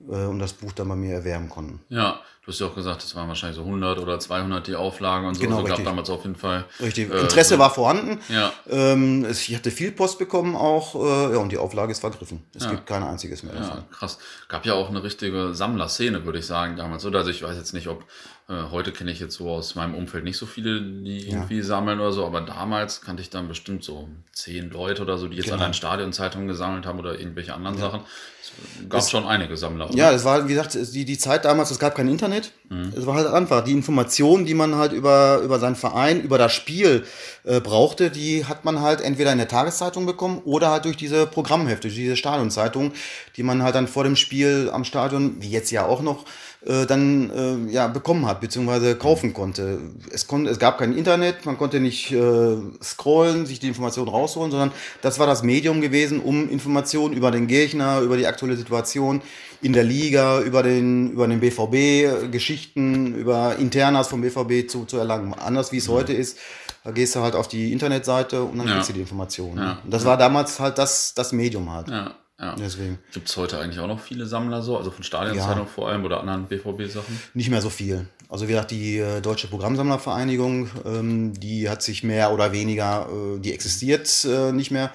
und 0.08 0.40
das 0.40 0.54
Buch 0.54 0.72
dann 0.74 0.90
bei 0.90 0.96
mir 0.96 1.14
erwerben 1.16 1.50
konnten. 1.50 1.80
Ja, 1.90 2.22
Du 2.44 2.48
hast 2.48 2.60
ja 2.60 2.66
auch 2.66 2.74
gesagt, 2.74 3.04
es 3.04 3.16
waren 3.16 3.28
wahrscheinlich 3.28 3.56
so 3.56 3.62
100 3.62 4.00
oder 4.00 4.18
200 4.18 4.66
die 4.66 4.74
Auflagen 4.74 5.28
und 5.28 5.36
so. 5.36 5.42
Genau, 5.42 5.58
also 5.58 5.68
gab 5.68 5.84
damals 5.84 6.10
auf 6.10 6.24
jeden 6.24 6.36
Fall. 6.36 6.66
Richtig. 6.80 7.12
Äh, 7.12 7.20
Interesse 7.20 7.54
so. 7.54 7.60
war 7.60 7.70
vorhanden. 7.70 8.20
Ja. 8.30 8.52
Ähm, 8.68 9.28
ich 9.30 9.56
hatte 9.56 9.70
viel 9.70 9.92
Post 9.92 10.18
bekommen 10.18 10.56
auch. 10.56 10.96
Äh, 10.96 11.34
ja, 11.34 11.38
und 11.38 11.52
die 11.52 11.60
Auflage 11.60 11.92
ist 11.92 12.00
vergriffen. 12.00 12.42
Es 12.56 12.64
ja. 12.64 12.72
gibt 12.72 12.88
kein 12.88 13.04
einziges 13.04 13.44
mehr 13.44 13.54
davon. 13.54 13.78
Ja, 13.78 13.86
krass. 13.92 14.18
Gab 14.48 14.66
ja 14.66 14.74
auch 14.74 14.90
eine 14.90 15.04
richtige 15.04 15.54
Sammlerszene, 15.54 16.26
würde 16.26 16.40
ich 16.40 16.48
sagen, 16.48 16.78
damals. 16.78 17.06
Oder 17.06 17.20
also 17.20 17.30
ich 17.30 17.44
weiß 17.44 17.56
jetzt 17.58 17.74
nicht, 17.76 17.88
ob 17.88 18.06
äh, 18.52 18.72
heute 18.72 18.92
kenne 18.92 19.12
ich 19.12 19.20
jetzt 19.20 19.36
so 19.36 19.50
aus 19.50 19.76
meinem 19.76 19.96
Umfeld 19.96 20.24
nicht 20.24 20.38
so 20.38 20.46
viele, 20.46 20.82
die 20.82 21.20
ja. 21.20 21.36
irgendwie 21.36 21.62
sammeln 21.62 22.00
oder 22.00 22.12
so, 22.12 22.26
aber 22.26 22.42
damals 22.42 23.02
kannte 23.02 23.22
ich 23.22 23.30
dann 23.30 23.48
bestimmt 23.48 23.84
so 23.84 24.10
zehn 24.34 24.72
Leute 24.72 25.04
oder 25.04 25.18
so, 25.18 25.28
die 25.28 25.38
jetzt 25.38 25.46
genau. 25.46 25.58
allein 25.58 25.74
Stadionzeitungen 25.74 26.48
gesammelt 26.48 26.86
haben 26.86 27.00
oder 27.00 27.18
irgendwelche 27.18 27.54
anderen 27.54 27.78
ja. 27.78 27.82
Sachen. 27.82 28.02
Es 28.42 28.90
gab 28.90 29.00
es, 29.00 29.10
schon 29.10 29.26
einige 29.26 29.56
Sammler. 29.56 29.90
Oder? 29.94 30.04
Ja, 30.04 30.12
es 30.12 30.26
war, 30.26 30.48
wie 30.48 30.54
gesagt, 30.54 30.78
die, 30.94 31.06
die 31.06 31.18
Zeit 31.18 31.46
damals, 31.46 31.72
es 31.72 31.80
gab 31.80 31.96
kein 31.96 32.08
Internet. 32.08 32.52
Mhm. 32.70 32.94
Es 32.96 33.06
war 33.06 33.16
halt 33.16 33.28
einfach 33.28 33.64
die 33.64 33.72
Informationen, 33.72 34.46
die 34.46 34.54
man 34.54 34.76
halt 34.76 34.92
über, 34.92 35.42
über 35.44 35.60
seinen 35.60 35.76
Verein, 35.76 36.22
über 36.22 36.38
das 36.38 36.54
Spiel 36.54 37.06
äh, 37.44 37.60
brauchte, 37.60 38.10
die 38.10 38.46
hat 38.46 38.66
man 38.66 38.82
halt 38.82 39.02
entweder 39.02 39.32
in 39.32 39.38
der 39.38 39.48
Tageszeitung 39.48 40.06
bekommen 40.06 40.42
oder 40.46 40.72
halt 40.72 40.86
durch 40.86 40.98
diese 40.98 41.28
Programmhefte, 41.28 41.88
durch 41.88 41.96
diese 41.96 42.16
Stadionzeitung, 42.16 42.94
die 43.38 43.44
man 43.44 43.64
halt 43.64 43.76
dann 43.76 43.88
vor 43.88 44.04
dem 44.04 44.16
Spiel 44.16 44.70
am 44.72 44.84
Stadion, 44.84 45.38
wie 45.40 45.50
jetzt 45.50 45.72
ja 45.72 45.86
auch 45.86 46.02
noch, 46.02 46.26
äh, 46.66 46.86
dann 46.86 47.32
äh, 47.70 47.72
ja, 47.72 47.88
bekommen 47.88 48.28
hat, 48.28 48.40
beziehungsweise 48.40 48.96
kaufen 48.96 49.34
konnte. 49.34 49.80
Es, 50.12 50.28
kon 50.28 50.46
es 50.46 50.60
gab 50.60 50.78
kein 50.78 50.96
Internet, 50.96 51.46
man 51.46 51.58
konnte 51.58 51.80
nicht 51.80 52.12
äh, 52.12 52.58
scrollen, 52.84 53.48
sich 53.48 53.60
die 53.60 53.68
Informationen 53.68 54.10
rausholen, 54.10 54.52
sondern 54.52 54.72
das 55.02 55.18
war 55.18 55.26
das 55.26 55.42
Medium 55.42 55.82
gewesen, 55.82 56.20
um 56.20 56.48
Informationen 56.50 57.16
über 57.16 57.32
den 57.32 57.48
Gegner, 57.48 58.02
über 58.02 58.16
die 58.16 58.28
aktuelle 58.28 58.56
Situation 58.56 59.24
in 59.62 59.74
der 59.74 59.84
Liga, 59.84 60.40
über 60.42 60.62
den, 60.62 61.12
über 61.12 61.28
den 61.28 61.40
BVB, 61.40 62.32
Geschichten, 62.32 63.16
über 63.16 63.56
Internas 63.58 64.08
vom 64.08 64.22
BVB 64.22 64.70
zu, 64.70 64.86
zu 64.86 64.98
erlangen. 64.98 65.34
Anders 65.34 65.72
wie 65.72 65.78
es 65.78 65.88
ja. 65.88 65.94
heute 65.94 66.14
ist, 66.14 66.38
da 66.84 66.92
gehst 66.92 67.16
du 67.16 67.22
halt 67.22 67.36
auf 67.36 67.48
die 67.48 67.72
Internetseite 67.72 68.44
und 68.44 68.60
dann 68.60 68.68
ja. 68.68 68.74
kriegst 68.76 68.90
du 68.90 68.94
die 68.94 69.02
Informationen. 69.02 69.58
Ja. 69.58 69.80
Und 69.84 69.92
das 69.92 70.06
war 70.06 70.18
damals 70.18 70.60
halt 70.60 70.78
das, 70.78 71.14
das 71.16 71.32
Medium 71.32 71.72
halt. 71.72 71.90
Ja. 71.90 72.16
Ja. 72.42 72.56
Deswegen. 72.56 72.98
Gibt 73.14 73.30
es 73.30 73.38
heute 73.38 73.60
eigentlich 73.60 73.80
auch 73.80 73.88
noch 73.88 74.00
viele 74.00 74.26
Sammler 74.26 74.64
so, 74.64 74.76
also 74.76 74.90
von 74.90 75.04
Stadionzeitung 75.04 75.66
ja. 75.66 75.72
vor 75.72 75.90
allem 75.90 76.04
oder 76.06 76.20
anderen 76.22 76.48
BVB-Sachen? 76.48 77.20
Nicht 77.36 77.52
mehr 77.52 77.62
so 77.62 77.70
viel. 77.70 78.08
Also 78.30 78.48
wie 78.48 78.54
gesagt, 78.54 78.72
die 78.72 78.98
äh, 78.98 79.22
Deutsche 79.22 79.48
Programmsammlervereinigung, 79.48 80.70
ähm, 80.84 81.40
die 81.40 81.70
hat 81.70 81.84
sich 81.84 82.04
mehr 82.04 82.34
oder 82.34 82.52
weniger, 82.52 83.08
äh, 83.08 83.40
die 83.40 83.54
existiert 83.54 84.26
äh, 84.26 84.52
nicht 84.52 84.72
mehr. 84.72 84.92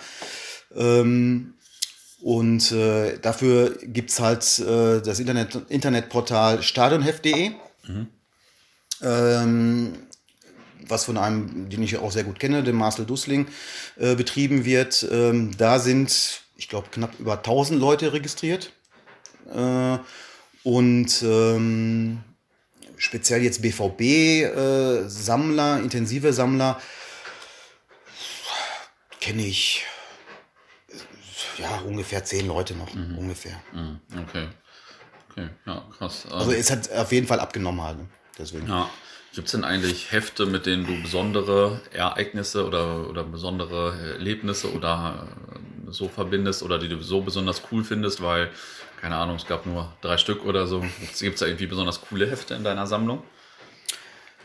Ähm, 0.75 1.55
und 2.21 2.73
äh, 2.73 3.19
dafür 3.21 3.79
gibt 3.81 4.11
es 4.11 4.19
halt 4.19 4.59
äh, 4.59 5.01
das 5.01 5.21
Internet, 5.21 5.57
Internetportal 5.69 6.63
stadionheft.de. 6.63 7.51
Mhm. 7.87 8.07
Ähm, 9.03 9.93
was 10.89 11.05
von 11.05 11.17
einem, 11.17 11.69
den 11.69 11.83
ich 11.83 11.97
auch 11.99 12.11
sehr 12.11 12.25
gut 12.25 12.41
kenne, 12.41 12.63
dem 12.63 12.77
Marcel 12.77 13.07
Dussling, 13.07 13.49
betrieben 13.97 14.65
wird. 14.65 15.05
Ähm, 15.11 15.51
da 15.57 15.81
sind 15.81 16.46
ich 16.57 16.69
glaube, 16.69 16.89
knapp 16.91 17.19
über 17.19 17.35
1000 17.35 17.81
Leute 17.81 18.13
registriert. 18.13 18.73
Äh, 19.55 19.99
und 20.65 21.23
ähm, 21.23 22.25
speziell 22.97 23.43
jetzt 23.43 23.63
BVB-Sammler, 23.63 25.79
äh, 25.79 25.83
intensive 25.83 26.33
Sammler, 26.33 26.81
kenne 29.21 29.47
ich 29.47 29.85
ja 31.59 31.79
ungefähr 31.81 32.25
zehn 32.25 32.47
Leute 32.47 32.75
noch. 32.75 32.95
Mhm. 32.95 33.19
Ungefähr. 33.19 33.61
Mhm. 33.73 34.01
Okay. 34.23 34.49
Okay, 35.31 35.49
ja, 35.67 35.85
krass. 35.97 36.27
Also 36.31 36.53
es 36.53 36.71
hat 36.71 36.91
auf 36.93 37.13
jeden 37.13 37.27
Fall 37.27 37.41
abgenommen 37.41 37.83
halt. 37.83 37.99
Ne? 37.99 38.09
Deswegen. 38.39 38.69
Ja. 38.69 38.89
Gibt 39.35 39.49
es 39.49 39.53
denn 39.53 39.65
eigentlich 39.65 40.13
Hefte, 40.13 40.47
mit 40.47 40.65
denen 40.65 40.87
du 40.87 41.03
besondere 41.03 41.83
Ereignisse 41.93 42.67
oder, 42.67 43.07
oder 43.07 43.23
besondere 43.23 44.15
Erlebnisse 44.15 44.73
oder 44.73 45.29
äh, 45.55 45.56
so 45.91 46.09
verbindest 46.09 46.63
oder 46.63 46.79
die 46.79 46.89
du 46.89 47.01
so 47.03 47.21
besonders 47.21 47.63
cool 47.71 47.85
findest, 47.85 48.23
weil, 48.23 48.51
keine 49.01 49.17
Ahnung, 49.17 49.37
es 49.37 49.47
gab 49.47 49.67
nur 49.67 49.93
drei 50.01 50.19
Stück 50.19 50.45
oder 50.45 50.67
so. 50.67 50.81
Gibt 51.19 51.35
es 51.35 51.41
da 51.41 51.47
irgendwie 51.47 51.67
besonders 51.67 52.01
coole 52.01 52.31
Hefte 52.31 52.55
in 52.55 52.65
deiner 52.65 52.87
Sammlung? 52.87 53.23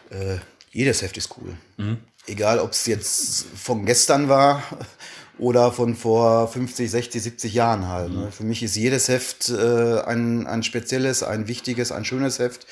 Äh, 0.10 0.38
jedes 0.72 1.02
Heft 1.02 1.18
ist 1.18 1.36
cool. 1.38 1.56
Mhm. 1.78 1.98
egal 2.28 2.60
ob 2.60 2.72
es 2.72 2.86
jetzt 2.86 3.46
von 3.56 3.86
gestern 3.86 4.30
war 4.30 4.64
oder 5.38 5.72
von 5.72 5.96
vor 5.96 6.48
50, 6.48 6.90
60, 6.90 7.24
70 7.24 7.54
Jahren 7.54 7.88
halt. 7.88 8.12
Ne? 8.12 8.32
Für 8.32 8.44
mich 8.44 8.62
ist 8.62 8.76
jedes 8.76 9.10
Heft 9.10 9.50
äh, 9.50 10.02
ein, 10.02 10.46
ein 10.48 10.64
spezielles, 10.64 11.24
ein 11.24 11.48
wichtiges, 11.48 11.92
ein 11.92 12.06
schönes 12.06 12.40
Heft. 12.40 12.68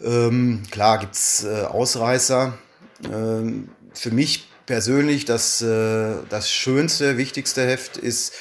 Ähm, 0.00 0.62
klar 0.70 0.98
gibt's 0.98 1.44
äh, 1.44 1.64
Ausreißer. 1.64 2.56
Ähm, 3.04 3.68
für 3.92 4.10
mich 4.10 4.48
persönlich 4.66 5.24
das, 5.24 5.60
äh, 5.62 6.14
das 6.28 6.50
schönste, 6.50 7.16
wichtigste 7.16 7.66
Heft 7.66 7.96
ist 7.96 8.32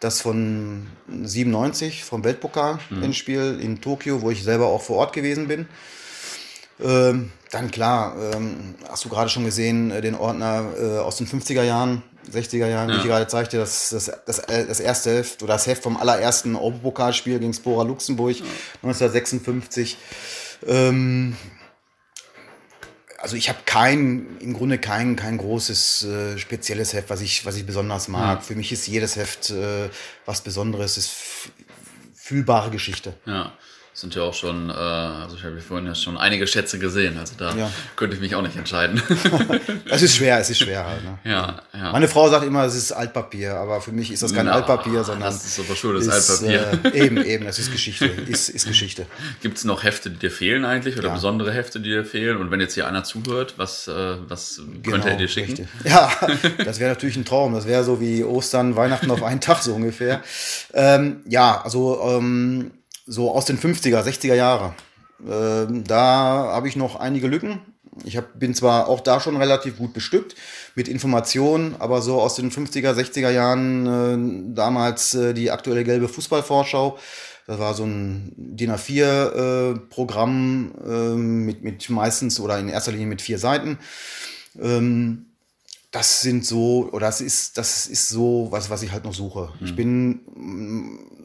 das 0.00 0.20
von 0.20 0.86
97 1.08 2.04
vom 2.04 2.22
Weltpokal-Endspiel 2.22 3.54
mhm. 3.54 3.60
in 3.60 3.80
Tokio, 3.80 4.22
wo 4.22 4.30
ich 4.30 4.44
selber 4.44 4.66
auch 4.66 4.82
vor 4.82 4.96
Ort 4.96 5.12
gewesen 5.12 5.48
bin. 5.48 5.66
Ähm, 6.80 7.32
dann 7.50 7.70
klar, 7.70 8.14
ähm, 8.34 8.76
hast 8.88 9.04
du 9.04 9.08
gerade 9.08 9.28
schon 9.28 9.44
gesehen, 9.44 9.90
äh, 9.90 10.00
den 10.00 10.14
Ordner 10.14 10.66
äh, 10.78 10.98
aus 10.98 11.16
den 11.16 11.26
50er 11.26 11.62
Jahren, 11.62 12.02
60er 12.32 12.68
Jahren, 12.68 12.88
ja. 12.88 12.94
wie 12.94 12.98
ich 13.00 13.06
gerade 13.06 13.26
zeigte, 13.26 13.56
das, 13.56 13.88
das, 13.88 14.12
das, 14.26 14.38
äh, 14.40 14.66
das 14.66 14.78
erste 14.78 15.10
Heft 15.10 15.42
oder 15.42 15.54
das 15.54 15.66
Heft 15.66 15.82
vom 15.82 15.96
allerersten 15.96 16.54
Europapokalspiel 16.54 17.40
gegen 17.40 17.52
Spora 17.52 17.82
Luxemburg 17.82 18.36
ja. 18.36 18.44
1956. 18.82 19.96
Ähm, 20.66 21.36
also 23.18 23.36
ich 23.36 23.48
habe 23.48 23.58
kein, 23.66 24.38
im 24.40 24.54
Grunde 24.54 24.78
kein, 24.78 25.16
kein 25.16 25.38
großes 25.38 26.04
äh, 26.04 26.38
spezielles 26.38 26.92
Heft, 26.94 27.10
was 27.10 27.20
ich, 27.20 27.44
was 27.44 27.56
ich 27.56 27.66
besonders 27.66 28.08
mag. 28.08 28.38
Ja. 28.38 28.40
Für 28.40 28.54
mich 28.54 28.72
ist 28.72 28.86
jedes 28.86 29.16
Heft 29.16 29.50
äh, 29.50 29.90
was 30.24 30.40
Besonderes, 30.40 30.96
ist 30.96 31.12
fühlbare 32.14 32.70
Geschichte. 32.70 33.14
Ja 33.26 33.52
sind 34.00 34.14
ja 34.14 34.22
auch 34.22 34.34
schon, 34.34 34.70
äh, 34.70 34.72
also 34.72 35.34
ich 35.36 35.42
habe 35.42 35.60
vorhin 35.60 35.86
ja 35.86 35.94
schon 35.94 36.16
einige 36.16 36.46
Schätze 36.46 36.78
gesehen, 36.78 37.18
also 37.18 37.34
da 37.36 37.54
ja. 37.56 37.70
könnte 37.96 38.14
ich 38.14 38.20
mich 38.20 38.36
auch 38.36 38.42
nicht 38.42 38.56
entscheiden. 38.56 39.02
es 39.90 40.02
ist 40.02 40.14
schwer, 40.14 40.38
es 40.38 40.50
ist 40.50 40.58
schwer 40.58 40.86
halt. 40.86 41.02
Ne? 41.02 41.18
Ja, 41.24 41.62
ja. 41.74 41.90
Meine 41.90 42.06
Frau 42.06 42.28
sagt 42.30 42.46
immer, 42.46 42.64
es 42.64 42.76
ist 42.76 42.92
Altpapier, 42.92 43.56
aber 43.56 43.80
für 43.80 43.90
mich 43.90 44.12
ist 44.12 44.22
das 44.22 44.32
kein 44.32 44.46
Na, 44.46 44.52
Altpapier, 44.52 45.02
sondern. 45.02 45.32
Das 45.32 45.44
ist 45.44 45.58
aber 45.58 45.74
schon 45.74 45.96
das 45.96 46.08
Altpapier. 46.08 46.92
Äh, 46.94 47.06
eben, 47.06 47.16
eben, 47.24 47.44
das 47.44 47.58
ist 47.58 47.72
Geschichte. 47.72 48.06
Ist, 48.28 48.50
ist 48.50 48.66
Geschichte. 48.66 49.06
Gibt 49.40 49.56
es 49.56 49.64
noch 49.64 49.84
Hefte, 49.84 50.10
die 50.10 50.18
dir 50.18 50.30
fehlen 50.30 50.64
eigentlich 50.64 50.98
oder 50.98 51.08
ja. 51.08 51.14
besondere 51.14 51.52
Hefte, 51.52 51.80
die 51.80 51.88
dir 51.88 52.04
fehlen? 52.04 52.36
Und 52.36 52.50
wenn 52.50 52.60
jetzt 52.60 52.74
hier 52.74 52.86
einer 52.86 53.04
zuhört, 53.04 53.54
was, 53.56 53.88
äh, 53.88 54.16
was 54.28 54.60
genau, 54.82 54.96
könnte 54.96 55.10
er 55.10 55.16
dir 55.16 55.28
schicken? 55.28 55.50
Richtig. 55.52 55.68
Ja, 55.84 56.10
das 56.64 56.78
wäre 56.78 56.90
natürlich 56.90 57.16
ein 57.16 57.24
Traum. 57.24 57.54
Das 57.54 57.66
wäre 57.66 57.84
so 57.84 58.00
wie 58.00 58.22
Ostern, 58.22 58.76
Weihnachten 58.76 59.10
auf 59.10 59.22
einen 59.22 59.40
Tag 59.40 59.62
so 59.62 59.74
ungefähr. 59.74 60.22
Ähm, 60.74 61.20
ja, 61.26 61.62
also 61.62 62.00
ähm, 62.04 62.70
so 63.08 63.34
aus 63.34 63.46
den 63.46 63.58
50er, 63.58 64.02
60er 64.02 64.34
Jahre. 64.34 64.74
Ähm, 65.26 65.84
da 65.84 66.50
habe 66.52 66.68
ich 66.68 66.76
noch 66.76 66.96
einige 66.96 67.26
Lücken. 67.26 67.60
Ich 68.04 68.16
hab, 68.16 68.38
bin 68.38 68.54
zwar 68.54 68.86
auch 68.86 69.00
da 69.00 69.18
schon 69.18 69.36
relativ 69.36 69.78
gut 69.78 69.92
bestückt 69.92 70.36
mit 70.76 70.86
Informationen, 70.86 71.74
aber 71.80 72.02
so 72.02 72.20
aus 72.20 72.36
den 72.36 72.52
50er, 72.52 72.92
60er 72.92 73.30
Jahren, 73.30 74.50
äh, 74.50 74.54
damals 74.54 75.14
äh, 75.14 75.34
die 75.34 75.50
aktuelle 75.50 75.82
gelbe 75.82 76.08
Fußballvorschau, 76.08 76.98
das 77.48 77.58
war 77.58 77.74
so 77.74 77.84
ein 77.84 78.32
DIN 78.36 78.70
A4-Programm 78.70 80.72
äh, 80.84 80.90
ähm, 80.90 81.46
mit, 81.46 81.64
mit 81.64 81.88
meistens 81.88 82.38
oder 82.40 82.58
in 82.58 82.68
erster 82.68 82.92
Linie 82.92 83.06
mit 83.06 83.22
vier 83.22 83.38
Seiten. 83.38 83.78
Ähm, 84.60 85.28
das 85.90 86.20
sind 86.20 86.44
so, 86.44 86.90
oder 86.92 87.06
das 87.06 87.22
ist, 87.22 87.56
das 87.56 87.86
ist 87.86 88.10
so, 88.10 88.48
was, 88.50 88.68
was 88.68 88.82
ich 88.82 88.92
halt 88.92 89.04
noch 89.04 89.14
suche. 89.14 89.50
Mhm. 89.58 89.66
Ich 89.66 89.74
bin 89.74 90.20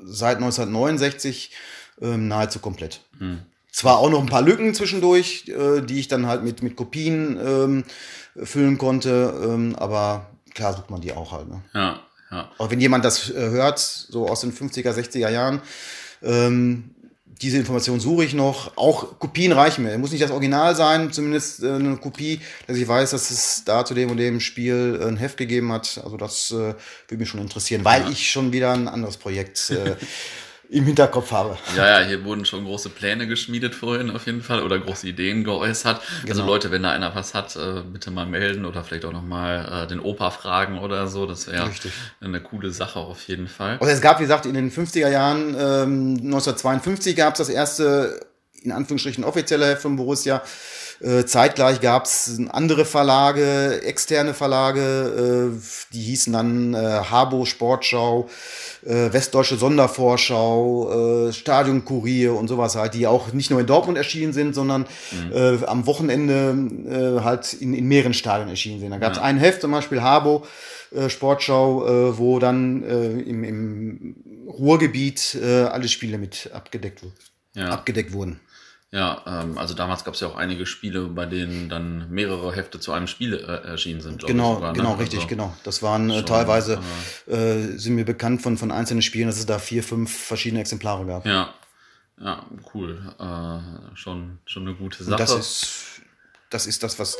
seit 0.05 0.37
1969 0.37 1.51
ähm, 2.01 2.27
nahezu 2.27 2.59
komplett. 2.59 3.01
Mhm. 3.19 3.39
Zwar 3.71 3.97
auch 3.97 4.09
noch 4.09 4.19
ein 4.19 4.27
paar 4.27 4.43
Lücken 4.43 4.73
zwischendurch, 4.75 5.45
äh, 5.47 5.81
die 5.81 5.99
ich 5.99 6.07
dann 6.07 6.27
halt 6.27 6.43
mit, 6.43 6.61
mit 6.61 6.75
Kopien 6.75 7.39
ähm, 7.43 7.83
füllen 8.35 8.77
konnte, 8.77 9.33
ähm, 9.43 9.75
aber 9.75 10.29
klar 10.53 10.73
sucht 10.73 10.89
man 10.89 11.01
die 11.01 11.13
auch 11.13 11.31
halt. 11.31 11.49
Ne? 11.49 11.61
Ja, 11.73 11.99
ja. 12.31 12.51
Auch 12.57 12.69
wenn 12.69 12.79
jemand 12.79 13.03
das 13.03 13.29
äh, 13.29 13.49
hört, 13.49 13.79
so 13.79 14.27
aus 14.27 14.41
den 14.41 14.53
50er, 14.53 14.91
60er 14.91 15.29
Jahren, 15.29 15.61
ähm, 16.21 16.91
diese 17.41 17.57
Information 17.57 17.99
suche 17.99 18.25
ich 18.25 18.33
noch. 18.33 18.77
Auch 18.77 19.19
Kopien 19.19 19.51
reichen 19.51 19.83
mir. 19.83 19.97
Muss 19.97 20.11
nicht 20.11 20.23
das 20.23 20.31
Original 20.31 20.75
sein, 20.75 21.11
zumindest 21.11 21.63
äh, 21.63 21.73
eine 21.73 21.97
Kopie, 21.97 22.39
dass 22.67 22.77
ich 22.77 22.87
weiß, 22.87 23.11
dass 23.11 23.31
es 23.31 23.63
da 23.65 23.85
zu 23.85 23.93
dem 23.93 24.11
und 24.11 24.17
dem 24.17 24.39
Spiel 24.39 25.01
ein 25.05 25.17
Heft 25.17 25.37
gegeben 25.37 25.71
hat. 25.71 25.99
Also 26.03 26.17
das 26.17 26.51
äh, 26.51 26.55
würde 27.07 27.17
mich 27.17 27.29
schon 27.29 27.41
interessieren, 27.41 27.83
weil 27.83 28.03
ja. 28.03 28.09
ich 28.09 28.29
schon 28.31 28.51
wieder 28.51 28.73
ein 28.73 28.87
anderes 28.87 29.17
Projekt 29.17 29.71
äh, 29.71 29.95
im 30.69 30.85
Hinterkopf 30.85 31.31
habe. 31.31 31.57
Ja, 31.75 31.99
ja, 31.99 32.07
hier 32.07 32.23
wurden 32.23 32.45
schon 32.45 32.65
große 32.65 32.89
Pläne 32.89 33.27
geschmiedet 33.27 33.75
vorhin 33.75 34.09
auf 34.09 34.25
jeden 34.25 34.41
Fall 34.41 34.63
oder 34.63 34.79
große 34.79 35.07
Ideen 35.07 35.43
geäußert. 35.43 35.97
Also 35.97 36.21
genau. 36.21 36.31
Also 36.31 36.45
Leute, 36.45 36.71
wenn 36.71 36.83
da 36.83 36.91
einer 36.91 37.13
was 37.15 37.33
hat, 37.33 37.55
äh, 37.55 37.81
bitte 37.81 38.11
mal 38.11 38.25
melden 38.25 38.65
oder 38.65 38.83
vielleicht 38.83 39.05
auch 39.05 39.11
nochmal 39.11 39.83
äh, 39.83 39.87
den 39.87 39.99
Opa 39.99 40.31
fragen 40.31 40.79
oder 40.79 41.07
so. 41.07 41.25
Das 41.25 41.47
wäre 41.47 41.69
eine 42.21 42.41
coole 42.41 42.71
Sache 42.71 42.99
auf 42.99 43.27
jeden 43.27 43.47
Fall. 43.47 43.77
Und 43.77 43.87
es 43.87 44.01
gab, 44.01 44.19
wie 44.19 44.23
gesagt, 44.23 44.45
in 44.45 44.53
den 44.53 44.71
50er 44.71 45.09
Jahren, 45.09 45.49
ähm, 45.49 46.17
1952 46.23 47.15
gab 47.15 47.33
es 47.33 47.39
das 47.39 47.49
erste, 47.49 48.19
in 48.63 48.71
Anführungsstrichen, 48.71 49.23
offizielle 49.23 49.67
Heft 49.67 49.81
von 49.81 49.95
Borussia. 49.95 50.41
Äh, 51.03 51.25
zeitgleich 51.25 51.81
gab 51.81 52.05
es 52.05 52.39
andere 52.49 52.85
Verlage, 52.85 53.81
externe 53.83 54.33
Verlage, 54.33 55.51
äh, 55.51 55.59
die 55.93 56.01
hießen 56.01 56.31
dann 56.31 56.73
äh, 56.73 56.77
Habo 56.77 57.45
Sportschau, 57.45 58.29
Westdeutsche 58.85 59.55
Sondervorschau, 59.55 61.31
Stadionkurier 61.31 62.33
und 62.35 62.49
sowas 62.49 62.75
halt, 62.75 62.93
die 62.95 63.07
auch 63.07 63.31
nicht 63.31 63.49
nur 63.49 63.61
in 63.61 63.65
Dortmund 63.65 63.97
erschienen 63.97 64.33
sind, 64.33 64.53
sondern 64.53 64.87
mhm. 65.31 65.63
am 65.65 65.85
Wochenende 65.85 67.21
halt 67.23 67.53
in, 67.53 67.73
in 67.73 67.87
mehreren 67.87 68.13
Stadien 68.13 68.49
erschienen 68.49 68.81
sind. 68.81 68.91
Da 68.91 68.97
gab 68.97 69.13
es 69.13 69.19
ja. 69.19 69.23
ein 69.23 69.37
Heft, 69.37 69.61
zum 69.61 69.71
Beispiel 69.71 70.01
Habo. 70.01 70.45
Sportschau, 71.07 72.17
wo 72.17 72.39
dann 72.39 72.83
im, 72.83 73.45
im 73.45 74.15
Ruhrgebiet 74.49 75.37
alle 75.41 75.87
Spiele 75.87 76.17
mit 76.17 76.49
abgedeckt, 76.53 77.03
ja. 77.55 77.69
abgedeckt 77.69 78.11
wurden. 78.11 78.41
Ja, 78.93 79.23
ähm, 79.25 79.57
also 79.57 79.73
damals 79.73 80.03
gab 80.03 80.13
es 80.13 80.19
ja 80.19 80.27
auch 80.27 80.35
einige 80.35 80.67
Spiele, 80.67 81.07
bei 81.07 81.25
denen 81.25 81.67
dann 81.67 82.11
mehrere 82.11 82.55
Hefte 82.55 82.79
zu 82.79 82.91
einem 82.91 83.07
Spiel 83.07 83.33
äh, 83.33 83.67
erschienen 83.67 84.01
sind. 84.01 84.23
Genau, 84.23 84.53
sogar, 84.53 84.71
ne? 84.71 84.77
genau, 84.77 84.93
richtig, 84.93 85.21
also 85.21 85.29
genau. 85.29 85.57
Das 85.63 85.81
waren 85.81 86.11
äh, 86.11 86.23
teilweise, 86.23 86.79
äh, 87.25 87.75
sind 87.75 87.95
mir 87.95 88.05
bekannt 88.05 88.43
von, 88.43 88.55
von 88.55 88.71
einzelnen 88.71 89.01
Spielen, 89.01 89.25
dass 89.25 89.39
es 89.39 89.47
da 89.47 89.57
vier, 89.57 89.83
fünf 89.83 90.15
verschiedene 90.15 90.61
Exemplare 90.61 91.07
gab. 91.07 91.25
Ja, 91.25 91.55
ja, 92.21 92.45
cool. 92.75 93.01
Äh, 93.17 93.95
schon, 93.95 94.37
schon 94.45 94.67
eine 94.67 94.75
gute 94.75 95.03
Sache. 95.03 95.13
Und 95.13 95.19
das 95.19 95.33
ist, 95.33 96.01
das 96.51 96.67
ist 96.67 96.83
das, 96.83 96.99
was, 96.99 97.17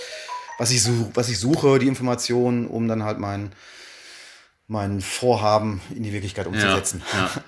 was, 0.60 0.70
ich 0.70 0.84
such, 0.84 1.10
was 1.16 1.28
ich 1.30 1.40
suche, 1.40 1.80
die 1.80 1.88
Informationen, 1.88 2.68
um 2.68 2.88
dann 2.88 3.02
halt 3.02 3.18
mein, 3.18 3.52
mein 4.68 5.02
Vorhaben 5.02 5.82
in 5.96 6.04
die 6.04 6.14
Wirklichkeit 6.14 6.46
umzusetzen. 6.46 7.02
Ja, 7.14 7.20
ja. 7.20 7.32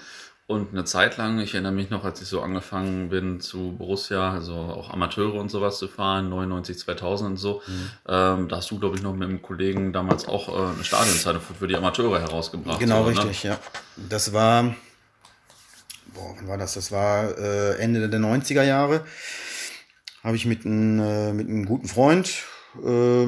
Und 0.48 0.74
eine 0.74 0.86
Zeit 0.86 1.18
lang, 1.18 1.40
ich 1.40 1.56
erinnere 1.56 1.72
mich 1.72 1.90
noch, 1.90 2.06
als 2.06 2.22
ich 2.22 2.28
so 2.28 2.42
angefangen 2.42 3.10
bin 3.10 3.40
zu 3.42 3.74
Borussia, 3.76 4.32
also 4.32 4.54
auch 4.54 4.92
Amateure 4.92 5.40
und 5.40 5.50
sowas 5.50 5.80
zu 5.80 5.88
fahren, 5.88 6.30
99, 6.30 6.78
2000 6.78 7.32
und 7.32 7.38
so, 7.38 7.64
mhm. 7.66 7.90
ähm, 8.08 8.48
da 8.48 8.58
hast 8.58 8.70
du, 8.70 8.78
glaube 8.78 8.96
ich, 8.96 9.02
noch 9.02 9.16
mit 9.16 9.28
einem 9.28 9.42
Kollegen 9.42 9.92
damals 9.92 10.28
auch 10.28 10.50
äh, 10.50 10.74
eine 10.74 10.84
Stadionzeitung 10.84 11.42
für 11.42 11.68
die 11.68 11.76
Amateure 11.76 12.22
herausgebracht. 12.22 12.80
Genau, 12.80 13.04
so, 13.04 13.10
ne? 13.10 13.18
richtig, 13.18 13.44
ne? 13.44 13.50
ja. 13.52 13.60
Das 14.08 14.34
war, 14.34 14.76
boah, 16.14 16.36
wann 16.38 16.48
war 16.48 16.58
das? 16.60 16.76
Das 16.76 16.92
war 16.92 17.36
äh, 17.40 17.80
Ende 17.80 18.08
der 18.08 18.20
90er 18.20 18.62
Jahre. 18.62 19.04
Habe 20.24 20.36
ich 20.36 20.46
mit, 20.46 20.64
ein, 20.64 21.00
äh, 21.00 21.34
mit 21.34 21.48
einem 21.48 21.66
guten 21.66 21.88
Freund, 21.88 22.44
äh, 22.84 23.26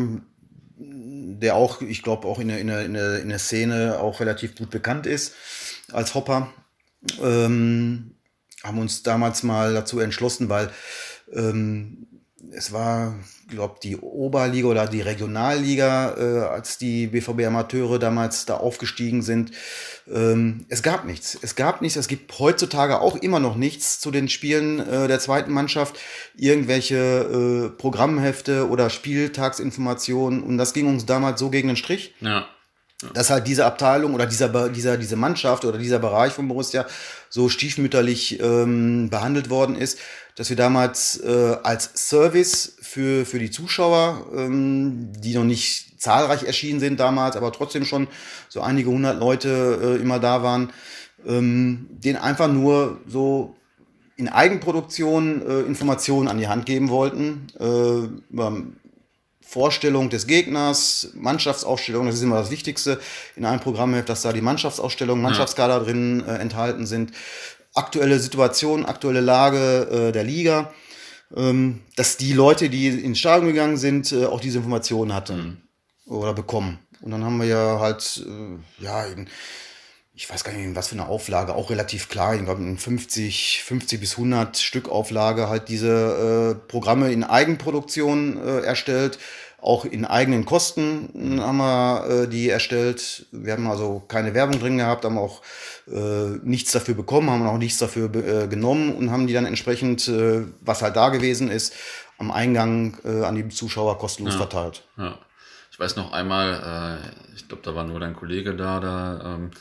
der 0.78 1.56
auch, 1.56 1.82
ich 1.82 2.04
glaube, 2.04 2.28
auch 2.28 2.38
in, 2.38 2.50
der, 2.50 2.60
in, 2.60 2.94
der, 2.94 3.22
in 3.22 3.30
der 3.30 3.40
Szene 3.40 3.98
auch 4.00 4.20
relativ 4.20 4.56
gut 4.56 4.70
bekannt 4.70 5.08
ist 5.08 5.34
als 5.92 6.14
Hopper, 6.14 6.54
ähm, 7.22 8.16
haben 8.64 8.80
uns 8.80 9.04
damals 9.04 9.44
mal 9.44 9.74
dazu 9.74 10.00
entschlossen, 10.00 10.50
weil 10.50 10.72
ähm, 11.34 12.08
es 12.52 12.72
war, 12.72 13.16
glaube 13.50 13.78
die 13.84 13.98
Oberliga 13.98 14.68
oder 14.68 14.88
die 14.88 15.02
Regionalliga, 15.02 16.16
äh, 16.18 16.40
als 16.46 16.78
die 16.78 17.08
BVB 17.08 17.46
Amateure 17.46 18.00
damals 18.00 18.46
da 18.46 18.56
aufgestiegen 18.56 19.22
sind. 19.22 19.52
Ähm, 20.08 20.66
es 20.70 20.84
gab 20.84 21.06
nichts. 21.06 21.38
Es 21.42 21.56
gab 21.56 21.82
nichts. 21.82 21.98
Es 21.98 22.08
gibt 22.08 22.38
heutzutage 22.40 23.02
auch 23.02 23.16
immer 23.16 23.40
noch 23.40 23.56
nichts 23.56 24.00
zu 24.00 24.12
den 24.12 24.30
Spielen 24.30 24.80
äh, 24.80 25.08
der 25.08 25.20
zweiten 25.20 25.52
Mannschaft. 25.52 25.98
Irgendwelche 26.36 26.96
äh, 26.96 27.78
Programmhefte 27.78 28.70
oder 28.70 28.90
Spieltagsinformationen. 28.90 30.44
Und 30.44 30.58
das 30.58 30.74
ging 30.74 30.88
uns 30.88 31.06
damals 31.06 31.40
so 31.40 31.50
gegen 31.50 31.68
den 31.68 31.78
Strich. 31.78 32.14
Ja 32.22 32.48
dass 33.14 33.30
halt 33.30 33.46
diese 33.48 33.66
Abteilung 33.66 34.16
oder 34.16 34.26
dieser, 34.26 34.70
dieser, 34.70 34.98
diese 34.98 35.16
Mannschaft 35.16 35.66
oder 35.66 35.78
dieser 35.78 36.00
Bereich 36.00 36.34
von 36.34 36.48
Borussia 36.48 36.86
so 37.30 37.48
stiefmütterlich 37.48 38.40
ähm, 38.40 39.10
behandelt 39.10 39.50
worden 39.50 39.76
ist, 39.76 40.00
dass 40.36 40.50
wir 40.50 40.58
damals 40.58 41.20
äh, 41.22 41.58
als 41.64 41.92
Service 42.10 42.78
für, 42.82 43.26
für 43.26 43.40
die 43.40 43.52
Zuschauer, 43.52 44.26
ähm, 44.36 45.12
die 45.20 45.36
noch 45.36 45.44
nicht 45.44 46.02
zahlreich 46.02 46.44
erschienen 46.44 46.80
sind 46.80 47.00
damals, 47.00 47.36
aber 47.36 47.52
trotzdem 47.52 47.86
schon 47.86 48.08
so 48.50 48.62
einige 48.62 48.90
hundert 48.90 49.20
Leute 49.20 49.98
äh, 50.00 50.02
immer 50.02 50.20
da 50.20 50.42
waren, 50.42 50.72
ähm, 51.26 51.88
den 51.92 52.18
einfach 52.18 52.48
nur 52.48 53.00
so 53.08 53.56
in 54.16 54.28
Eigenproduktion 54.28 55.48
äh, 55.48 55.60
Informationen 55.62 56.28
an 56.28 56.40
die 56.40 56.48
Hand 56.48 56.66
geben 56.66 56.90
wollten, 56.90 57.48
äh, 57.60 58.36
Vorstellung 59.48 60.10
des 60.10 60.28
Gegners, 60.28 61.10
Mannschaftsaufstellung, 61.14 62.06
das 62.06 62.16
ist 62.16 62.22
immer 62.22 62.36
das 62.40 62.52
Wichtigste 62.52 63.00
in 63.38 63.46
einem 63.46 63.62
Programmheft, 63.62 64.10
dass 64.10 64.22
da 64.22 64.34
die 64.34 64.42
Mannschaftsausstellung, 64.42 65.22
Mannschaftskader 65.22 65.80
drin 65.80 66.22
äh, 66.28 66.36
enthalten 66.36 66.86
sind, 66.86 67.14
aktuelle 67.74 68.20
Situation, 68.20 68.86
aktuelle 68.86 69.22
Lage 69.22 70.10
äh, 70.10 70.12
der 70.12 70.26
Liga, 70.26 70.74
ähm, 71.34 71.80
dass 71.96 72.18
die 72.18 72.34
Leute, 72.34 72.70
die 72.70 72.88
ins 72.88 73.20
Stadion 73.20 73.48
gegangen 73.48 73.78
sind, 73.78 74.12
äh, 74.12 74.26
auch 74.26 74.42
diese 74.42 74.58
Informationen 74.58 75.14
hatten 75.14 75.62
mhm. 76.06 76.12
oder 76.12 76.34
bekommen. 76.34 76.80
Und 77.02 77.12
dann 77.12 77.24
haben 77.24 77.38
wir 77.38 77.48
ja 77.48 77.80
halt, 77.80 78.26
äh, 78.28 78.84
ja, 78.84 79.06
in, 79.06 79.30
ich 80.18 80.28
weiß 80.28 80.44
gar 80.44 80.52
nicht, 80.52 80.76
was 80.76 80.88
für 80.88 80.96
eine 80.96 81.08
Auflage, 81.08 81.54
auch 81.54 81.70
relativ 81.70 82.10
klein, 82.10 82.40
ich 82.40 82.46
glaube 82.46 82.64
in 82.64 82.80
50, 82.80 83.62
50 83.64 84.00
bis 84.00 84.14
100 84.14 84.58
Stück 84.58 84.90
Auflage 84.90 85.48
halt 85.48 85.70
diese 85.70 86.56
äh, 86.58 86.68
Programme 86.68 87.12
in 87.12 87.24
Eigenproduktion 87.24 88.44
äh, 88.44 88.62
erstellt. 88.62 89.20
Auch 89.60 89.86
in 89.86 90.06
eigenen 90.06 90.46
Kosten 90.46 91.40
haben 91.40 91.58
wir 91.58 92.08
äh, 92.10 92.28
die 92.28 92.50
erstellt. 92.50 93.28
Wir 93.32 93.54
haben 93.54 93.68
also 93.70 94.04
keine 94.08 94.34
Werbung 94.34 94.60
drin 94.60 94.80
gehabt, 94.80 95.06
haben 95.06 95.20
auch 95.20 95.44
äh, 95.88 96.40
nichts 96.42 96.72
dafür 96.72 96.96
bekommen, 96.96 97.30
haben 97.30 97.46
auch 97.46 97.60
nichts 97.60 97.78
dafür 97.78 98.06
äh, 98.16 98.48
genommen 98.48 98.96
und 98.96 99.12
haben 99.12 99.28
die 99.28 99.34
dann 99.34 99.46
entsprechend, 99.46 100.08
äh, 100.08 100.46
was 100.62 100.82
halt 100.82 100.96
da 100.96 101.10
gewesen 101.10 101.52
ist, 101.52 101.76
am 102.18 102.32
Eingang 102.32 102.98
äh, 103.06 103.24
an 103.24 103.36
die 103.36 103.50
Zuschauer 103.50 104.00
kostenlos 104.00 104.34
ja, 104.34 104.40
verteilt. 104.40 104.82
Ja. 104.98 105.20
Ich 105.72 105.80
weiß 105.80 105.96
noch 105.96 106.12
einmal, 106.12 107.04
äh, 107.04 107.36
ich 107.36 107.48
glaube, 107.48 107.62
da 107.64 107.76
war 107.76 107.84
nur 107.84 108.00
dein 108.00 108.16
Kollege 108.16 108.56
da, 108.56 108.80
da 108.80 109.36
ähm, 109.36 109.52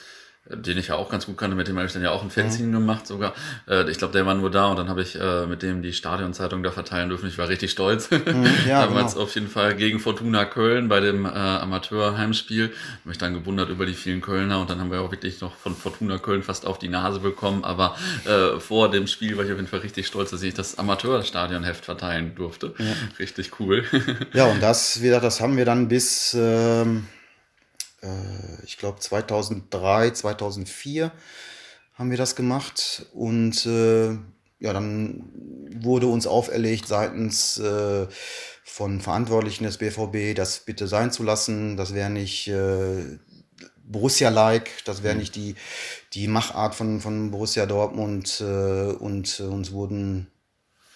den 0.49 0.79
ich 0.79 0.89
ja 0.89 0.95
auch 0.95 1.09
ganz 1.09 1.27
gut 1.27 1.37
kannte, 1.37 1.57
mit 1.57 1.67
dem 1.67 1.77
habe 1.77 1.87
ich 1.87 1.93
dann 1.93 2.03
ja 2.03 2.11
auch 2.11 2.23
ein 2.23 2.31
Fanzine 2.31 2.69
mhm. 2.69 2.73
gemacht 2.73 3.07
sogar. 3.07 3.35
Äh, 3.69 3.91
ich 3.91 3.99
glaube, 3.99 4.13
der 4.13 4.27
war 4.27 4.35
nur 4.35 4.51
da 4.51 4.67
und 4.67 4.79
dann 4.79 4.89
habe 4.89 5.03
ich 5.03 5.19
äh, 5.21 5.47
mit 5.47 5.63
dem 5.63 5.83
die 5.83 5.93
Stadionzeitung 5.93 6.63
da 6.63 6.71
verteilen 6.71 7.09
dürfen. 7.09 7.29
Ich 7.29 7.39
war 7.39 7.49
richtig 7.49 7.73
stolz. 7.73 8.11
Mhm, 8.11 8.47
ja, 8.69 8.81
Damals 8.87 9.15
genau. 9.15 9.25
auf 9.25 9.35
jeden 9.35 9.49
Fall 9.49 9.75
gegen 9.75 9.99
Fortuna 9.99 10.45
Köln 10.45 10.89
bei 10.89 11.01
dem 11.01 11.25
äh, 11.25 11.29
Amateur-Heimspiel. 11.29 12.65
Habe 12.67 12.75
mich 13.05 13.19
dann 13.19 13.35
gewundert 13.35 13.71
über 13.71 13.87
die 13.87 13.95
vielen 13.95 14.21
Kölner 14.21 14.61
und 14.61 14.71
dann 14.71 14.81
haben 14.81 14.91
wir 14.91 15.01
auch 15.01 15.11
wirklich 15.11 15.41
noch 15.41 15.57
von 15.57 15.75
Fortuna 15.75 16.19
Köln 16.19 16.43
fast 16.43 16.65
auf 16.65 16.79
die 16.79 16.89
Nase 16.89 17.19
bekommen. 17.19 17.65
Aber 17.65 17.97
äh, 18.25 18.61
vor 18.61 18.91
dem 18.91 19.09
Spiel 19.09 19.37
war 19.37 19.45
ich 19.45 19.51
auf 19.51 19.57
jeden 19.57 19.69
Fall 19.69 19.81
richtig 19.81 20.07
stolz, 20.07 20.31
dass 20.31 20.43
ich 20.43 20.55
das 20.55 20.79
Amateur-Stadionheft 20.79 21.85
verteilen 21.85 22.35
durfte. 22.37 22.75
Ja. 22.79 22.85
Richtig 23.19 23.59
cool. 23.59 23.85
ja, 24.33 24.47
und 24.47 24.63
das, 24.63 25.01
wie 25.03 25.07
gesagt, 25.07 25.25
das 25.25 25.41
haben 25.41 25.57
wir 25.57 25.65
dann 25.65 25.89
bis... 25.89 26.35
Ähm 26.39 27.07
äh, 27.13 27.16
ich 28.65 28.79
glaube 28.79 29.01
2003, 29.01 30.11
2004 30.11 31.13
haben 31.95 32.11
wir 32.11 32.19
das 32.19 32.37
gemacht 32.37 33.07
und 33.15 33.65
äh, 33.67 34.11
ja, 34.59 34.73
dann 34.73 35.31
wurde 35.81 36.07
uns 36.07 36.27
auferlegt 36.27 36.89
seitens 36.89 37.59
äh, 37.59 38.07
von 38.65 39.01
Verantwortlichen 39.01 39.65
des 39.65 39.79
BVB, 39.79 40.35
das 40.35 40.61
bitte 40.61 40.87
sein 40.87 41.13
zu 41.13 41.23
lassen. 41.23 41.77
Das 41.77 41.95
wäre 41.95 42.11
nicht 42.11 42.49
äh, 42.49 43.19
Borussia-like, 43.85 44.85
das 44.85 45.03
wäre 45.03 45.15
mhm. 45.15 45.21
nicht 45.21 45.37
die, 45.37 45.55
die 46.13 46.29
Machart 46.29 46.75
von, 46.75 47.01
von 47.01 47.31
Borussia 47.31 47.67
Dortmund 47.67 48.41
äh, 48.41 48.45
und 48.45 49.41
äh, 49.41 49.45
uns 49.45 49.73
wurden 49.73 50.31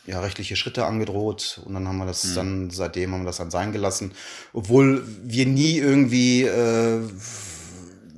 ja, 0.07 0.21
rechtliche 0.21 0.57
Schritte 0.57 0.87
angedroht 0.87 1.61
und 1.65 1.75
dann 1.75 1.87
haben 1.87 1.99
wir 1.99 2.07
das 2.07 2.25
mhm. 2.25 2.35
dann, 2.35 2.71
seitdem 2.71 3.13
haben 3.13 3.23
wir 3.23 3.27
das 3.27 3.37
dann 3.37 3.51
sein 3.51 3.73
gelassen. 3.73 4.13
Obwohl 4.53 5.05
wir 5.23 5.47
nie 5.47 5.79
irgendwie, 5.79 6.45
äh, 6.45 7.01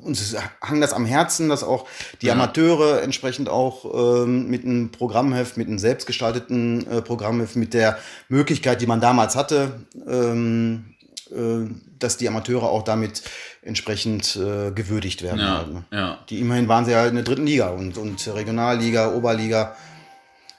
uns 0.02 0.36
hang 0.60 0.80
das 0.80 0.92
am 0.92 1.06
Herzen, 1.06 1.48
dass 1.48 1.62
auch 1.62 1.86
die 2.20 2.26
ja. 2.26 2.32
Amateure 2.32 3.02
entsprechend 3.02 3.48
auch 3.48 4.24
ähm, 4.24 4.48
mit 4.48 4.64
einem 4.64 4.90
Programmheft, 4.90 5.56
mit 5.56 5.68
einem 5.68 5.78
selbstgestalteten 5.78 6.86
äh, 6.88 7.02
Programmheft, 7.02 7.56
mit 7.56 7.74
der 7.74 7.98
Möglichkeit, 8.28 8.80
die 8.80 8.86
man 8.86 9.00
damals 9.00 9.36
hatte, 9.36 9.80
ähm, 10.06 10.94
äh, 11.30 11.68
dass 11.98 12.16
die 12.16 12.28
Amateure 12.28 12.64
auch 12.64 12.82
damit 12.82 13.22
entsprechend 13.62 14.36
äh, 14.36 14.72
gewürdigt 14.72 15.22
werden. 15.22 15.40
Ja, 15.40 15.58
halt, 15.58 15.72
ne? 15.72 15.84
ja. 15.92 16.18
Die 16.28 16.40
immerhin 16.40 16.68
waren 16.68 16.84
sie 16.84 16.92
ja 16.92 17.06
in 17.06 17.14
der 17.14 17.24
dritten 17.24 17.46
Liga 17.46 17.70
und, 17.70 17.96
und 17.96 18.26
Regionalliga, 18.34 19.14
Oberliga 19.14 19.76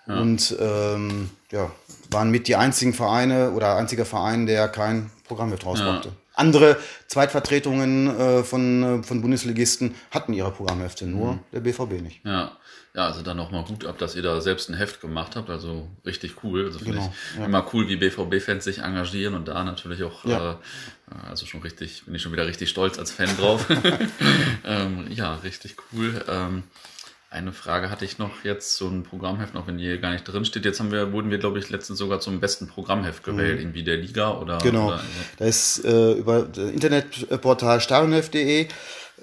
ja. 0.07 0.19
Und 0.19 0.55
ähm, 0.59 1.29
ja, 1.51 1.71
waren 2.09 2.31
mit 2.31 2.47
die 2.47 2.55
einzigen 2.55 2.93
Vereine 2.93 3.51
oder 3.51 3.75
einziger 3.75 4.05
Verein, 4.05 4.45
der 4.45 4.67
kein 4.67 5.11
Programm 5.27 5.49
mit 5.49 5.65
rausbrachte. 5.65 6.09
Ja. 6.09 6.15
Andere 6.35 6.77
Zweitvertretungen 7.07 8.07
äh, 8.07 8.43
von, 8.43 9.01
äh, 9.01 9.03
von 9.03 9.21
Bundesligisten 9.21 9.93
hatten 10.09 10.33
ihre 10.33 10.51
Programmhefte, 10.51 11.05
nur 11.05 11.33
mhm. 11.33 11.39
der 11.51 11.59
BVB 11.59 12.01
nicht. 12.01 12.25
Ja. 12.25 12.51
Ja, 12.95 13.07
also 13.07 13.23
dann 13.23 13.37
nochmal 13.37 13.63
gut 13.63 13.87
ab, 13.87 13.97
dass 13.97 14.15
ihr 14.15 14.21
da 14.21 14.39
selbst 14.39 14.69
ein 14.69 14.75
Heft 14.75 15.01
gemacht 15.01 15.35
habt. 15.35 15.49
Also 15.49 15.87
richtig 16.05 16.43
cool. 16.43 16.65
Also 16.65 16.77
finde 16.77 16.93
genau, 16.93 17.13
ich 17.33 17.39
ja. 17.39 17.45
immer 17.45 17.65
cool, 17.73 17.87
wie 17.87 17.95
BVB-Fans 17.95 18.63
sich 18.63 18.79
engagieren 18.79 19.33
und 19.33 19.47
da 19.47 19.63
natürlich 19.63 20.03
auch, 20.03 20.23
ja. 20.25 20.51
äh, 20.51 20.55
also 21.27 21.47
schon 21.47 21.61
richtig, 21.61 22.05
bin 22.05 22.13
ich 22.13 22.21
schon 22.21 22.31
wieder 22.31 22.45
richtig 22.45 22.69
stolz 22.69 22.99
als 22.99 23.09
Fan 23.09 23.35
drauf. 23.35 23.65
ähm, 24.63 25.07
ja, 25.09 25.33
richtig 25.37 25.75
cool. 25.91 26.23
Ähm, 26.27 26.63
eine 27.33 27.51
Frage 27.51 27.89
hatte 27.89 28.05
ich 28.05 28.19
noch 28.19 28.43
jetzt, 28.43 28.77
so 28.77 28.87
ein 28.87 29.03
Programmheft, 29.03 29.55
auch 29.55 29.67
wenn 29.67 29.77
die 29.77 29.85
hier 29.85 29.97
gar 29.97 30.11
nicht 30.11 30.23
drin 30.23 30.45
steht. 30.45 30.65
Jetzt 30.65 30.79
haben 30.79 30.91
wir, 30.91 31.11
wurden 31.11 31.31
wir, 31.31 31.39
glaube 31.39 31.59
ich, 31.59 31.69
letztens 31.69 31.99
sogar 31.99 32.19
zum 32.19 32.39
besten 32.39 32.67
Programmheft 32.67 33.23
gewählt, 33.23 33.55
mhm. 33.55 33.61
irgendwie 33.61 33.83
der 33.83 33.97
Liga 33.97 34.37
oder. 34.37 34.59
Genau. 34.59 34.87
Oder. 34.87 35.03
Da 35.37 35.45
ist 35.45 35.83
äh, 35.83 36.13
über 36.13 36.43
das 36.43 36.69
Internetportal 36.69 37.81
stadionheft.de. 37.81 38.67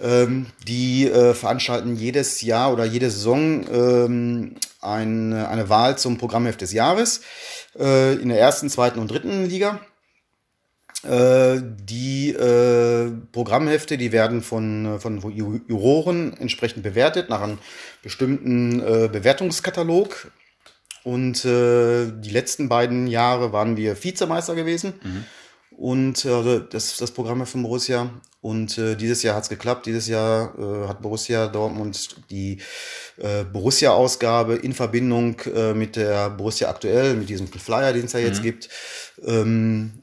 Ähm, 0.02 0.46
die 0.66 1.08
äh, 1.08 1.34
veranstalten 1.34 1.94
jedes 1.94 2.40
Jahr 2.40 2.72
oder 2.72 2.84
jede 2.84 3.10
Saison 3.10 3.66
ähm, 3.70 4.56
eine, 4.80 5.48
eine 5.48 5.68
Wahl 5.68 5.98
zum 5.98 6.16
Programmheft 6.16 6.62
des 6.62 6.72
Jahres 6.72 7.20
äh, 7.78 8.14
in 8.14 8.30
der 8.30 8.40
ersten, 8.40 8.70
zweiten 8.70 8.98
und 8.98 9.10
dritten 9.10 9.46
Liga. 9.46 9.80
Äh, 11.02 11.62
die 11.62 12.30
äh, 12.30 13.10
Programmhefte, 13.32 13.96
die 13.96 14.12
werden 14.12 14.42
von, 14.42 15.00
von 15.00 15.20
Juroren 15.68 16.36
entsprechend 16.36 16.82
bewertet 16.82 17.30
nach 17.30 17.40
einem 17.40 17.58
bestimmten 18.02 18.80
äh, 18.80 19.08
Bewertungskatalog. 19.10 20.30
Und 21.02 21.44
äh, 21.46 22.12
die 22.12 22.30
letzten 22.30 22.68
beiden 22.68 23.06
Jahre 23.06 23.52
waren 23.52 23.78
wir 23.78 24.02
Vizemeister 24.02 24.54
gewesen. 24.54 24.94
Mhm. 25.02 25.24
Und 25.70 26.24
äh, 26.26 26.60
das 26.68 26.98
das 26.98 27.10
Programm 27.12 27.46
von 27.46 27.62
Borussia. 27.62 28.10
Und 28.42 28.76
äh, 28.76 28.96
dieses 28.96 29.22
Jahr 29.22 29.36
hat 29.36 29.44
es 29.44 29.48
geklappt. 29.48 29.86
Dieses 29.86 30.08
Jahr 30.08 30.54
äh, 30.58 30.88
hat 30.88 31.00
Borussia 31.00 31.46
Dortmund 31.46 32.16
die 32.30 32.58
äh, 33.16 33.44
Borussia-Ausgabe 33.44 34.56
in 34.56 34.74
Verbindung 34.74 35.40
äh, 35.54 35.72
mit 35.72 35.96
der 35.96 36.28
Borussia 36.28 36.68
aktuell, 36.68 37.14
mit 37.14 37.30
diesem 37.30 37.46
Flyer, 37.48 37.94
den 37.94 38.04
es 38.04 38.12
ja 38.12 38.18
jetzt 38.18 38.40
mhm. 38.40 38.44
gibt, 38.44 38.68
ähm, 39.24 40.02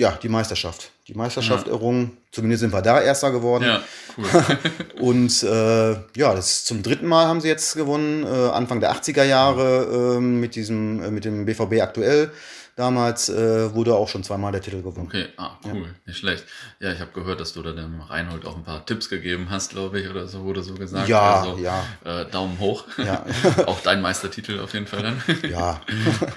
ja, 0.00 0.18
die 0.22 0.30
Meisterschaft. 0.30 0.90
Die 1.08 1.14
Meisterschaft 1.14 1.66
ja. 1.66 1.74
errungen. 1.74 2.16
Zumindest 2.32 2.62
sind 2.62 2.72
wir 2.72 2.80
da 2.80 3.02
Erster 3.02 3.30
geworden. 3.30 3.64
Ja, 3.64 3.82
cool. 4.16 4.58
und 5.00 5.42
äh, 5.42 5.92
ja, 6.18 6.34
das 6.34 6.64
zum 6.64 6.82
dritten 6.82 7.06
Mal 7.06 7.26
haben 7.26 7.42
sie 7.42 7.48
jetzt 7.48 7.76
gewonnen. 7.76 8.24
Äh, 8.24 8.50
Anfang 8.50 8.80
der 8.80 8.94
80er 8.94 9.24
Jahre 9.24 10.16
äh, 10.16 10.20
mit 10.20 10.54
diesem, 10.54 11.12
mit 11.12 11.26
dem 11.26 11.44
BVB 11.44 11.82
aktuell. 11.82 12.32
Damals 12.76 13.28
äh, 13.28 13.74
wurde 13.74 13.94
auch 13.94 14.08
schon 14.08 14.24
zweimal 14.24 14.52
der 14.52 14.62
Titel 14.62 14.80
gewonnen. 14.80 15.08
Okay, 15.08 15.26
ah, 15.36 15.58
cool, 15.66 15.82
ja. 15.82 15.88
nicht 16.06 16.18
schlecht. 16.18 16.44
Ja, 16.78 16.92
ich 16.92 17.00
habe 17.00 17.10
gehört, 17.12 17.38
dass 17.38 17.52
du 17.52 17.60
da 17.60 17.72
dem 17.72 18.00
Reinhold 18.00 18.46
auch 18.46 18.56
ein 18.56 18.64
paar 18.64 18.86
Tipps 18.86 19.10
gegeben 19.10 19.48
hast, 19.50 19.72
glaube 19.72 20.00
ich, 20.00 20.08
oder 20.08 20.26
so 20.26 20.44
wurde 20.44 20.62
so 20.62 20.72
gesagt. 20.72 21.06
Ja, 21.06 21.42
also, 21.42 21.58
ja. 21.58 21.84
Äh, 22.04 22.24
Daumen 22.30 22.58
hoch. 22.58 22.84
Ja. 22.96 23.26
auch 23.66 23.80
dein 23.80 24.00
Meistertitel 24.00 24.60
auf 24.60 24.72
jeden 24.72 24.86
Fall 24.86 25.02
dann. 25.02 25.22
ja. 25.50 25.82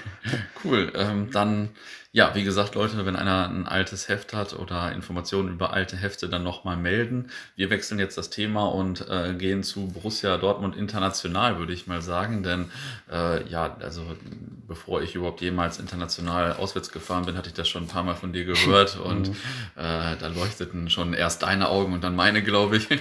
cool. 0.64 0.92
Ähm, 0.94 1.30
dann 1.32 1.70
ja, 2.14 2.32
wie 2.36 2.44
gesagt, 2.44 2.76
Leute, 2.76 3.04
wenn 3.06 3.16
einer 3.16 3.48
ein 3.48 3.66
altes 3.66 4.08
Heft 4.08 4.34
hat 4.34 4.52
oder 4.56 4.92
Informationen 4.92 5.48
über 5.48 5.72
alte 5.72 5.96
Hefte, 5.96 6.28
dann 6.28 6.44
nochmal 6.44 6.76
melden. 6.76 7.32
Wir 7.56 7.70
wechseln 7.70 7.98
jetzt 7.98 8.16
das 8.16 8.30
Thema 8.30 8.66
und 8.66 9.08
äh, 9.10 9.34
gehen 9.34 9.64
zu 9.64 9.88
Borussia 9.88 10.36
Dortmund 10.36 10.76
international, 10.76 11.58
würde 11.58 11.72
ich 11.72 11.88
mal 11.88 12.02
sagen. 12.02 12.44
Denn 12.44 12.70
äh, 13.10 13.44
ja, 13.48 13.76
also 13.80 14.06
bevor 14.68 15.02
ich 15.02 15.16
überhaupt 15.16 15.40
jemals 15.40 15.80
international 15.80 16.52
auswärts 16.52 16.92
gefahren 16.92 17.26
bin, 17.26 17.36
hatte 17.36 17.48
ich 17.48 17.54
das 17.54 17.68
schon 17.68 17.82
ein 17.82 17.88
paar 17.88 18.04
Mal 18.04 18.14
von 18.14 18.32
dir 18.32 18.44
gehört 18.44 18.96
und 19.04 19.30
mhm. 19.30 19.36
äh, 19.74 20.16
da 20.16 20.28
leuchteten 20.28 20.90
schon 20.90 21.14
erst 21.14 21.42
deine 21.42 21.68
Augen 21.68 21.94
und 21.94 22.04
dann 22.04 22.14
meine, 22.14 22.44
glaube 22.44 22.76
ich. 22.76 22.88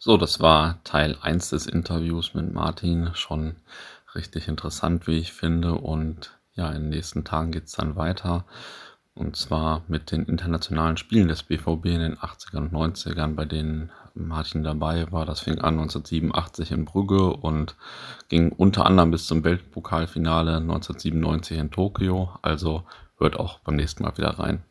So, 0.00 0.16
das 0.16 0.38
war 0.38 0.78
Teil 0.84 1.16
1 1.20 1.50
des 1.50 1.66
Interviews 1.66 2.32
mit 2.32 2.52
Martin. 2.52 3.10
Schon 3.14 3.56
richtig 4.14 4.46
interessant, 4.46 5.08
wie 5.08 5.18
ich 5.18 5.32
finde. 5.32 5.74
Und 5.74 6.37
ja, 6.58 6.68
in 6.70 6.82
den 6.82 6.88
nächsten 6.90 7.24
Tagen 7.24 7.52
geht 7.52 7.66
es 7.66 7.72
dann 7.72 7.96
weiter. 7.96 8.44
Und 9.14 9.36
zwar 9.36 9.82
mit 9.88 10.12
den 10.12 10.24
internationalen 10.26 10.96
Spielen 10.96 11.28
des 11.28 11.42
BVB 11.42 11.86
in 11.86 12.00
den 12.00 12.18
80ern 12.18 12.68
und 12.68 12.72
90ern, 12.72 13.34
bei 13.34 13.44
denen 13.44 13.90
Martin 14.14 14.62
dabei 14.62 15.10
war. 15.10 15.24
Das 15.24 15.40
fing 15.40 15.58
an 15.58 15.78
1987 15.78 16.72
in 16.72 16.84
Brügge 16.84 17.32
und 17.32 17.76
ging 18.28 18.52
unter 18.52 18.86
anderem 18.86 19.10
bis 19.10 19.26
zum 19.26 19.42
Weltpokalfinale 19.44 20.56
1997 20.56 21.58
in 21.58 21.70
Tokio. 21.70 22.30
Also 22.42 22.84
hört 23.18 23.38
auch 23.38 23.60
beim 23.60 23.76
nächsten 23.76 24.02
Mal 24.02 24.16
wieder 24.16 24.38
rein. 24.38 24.62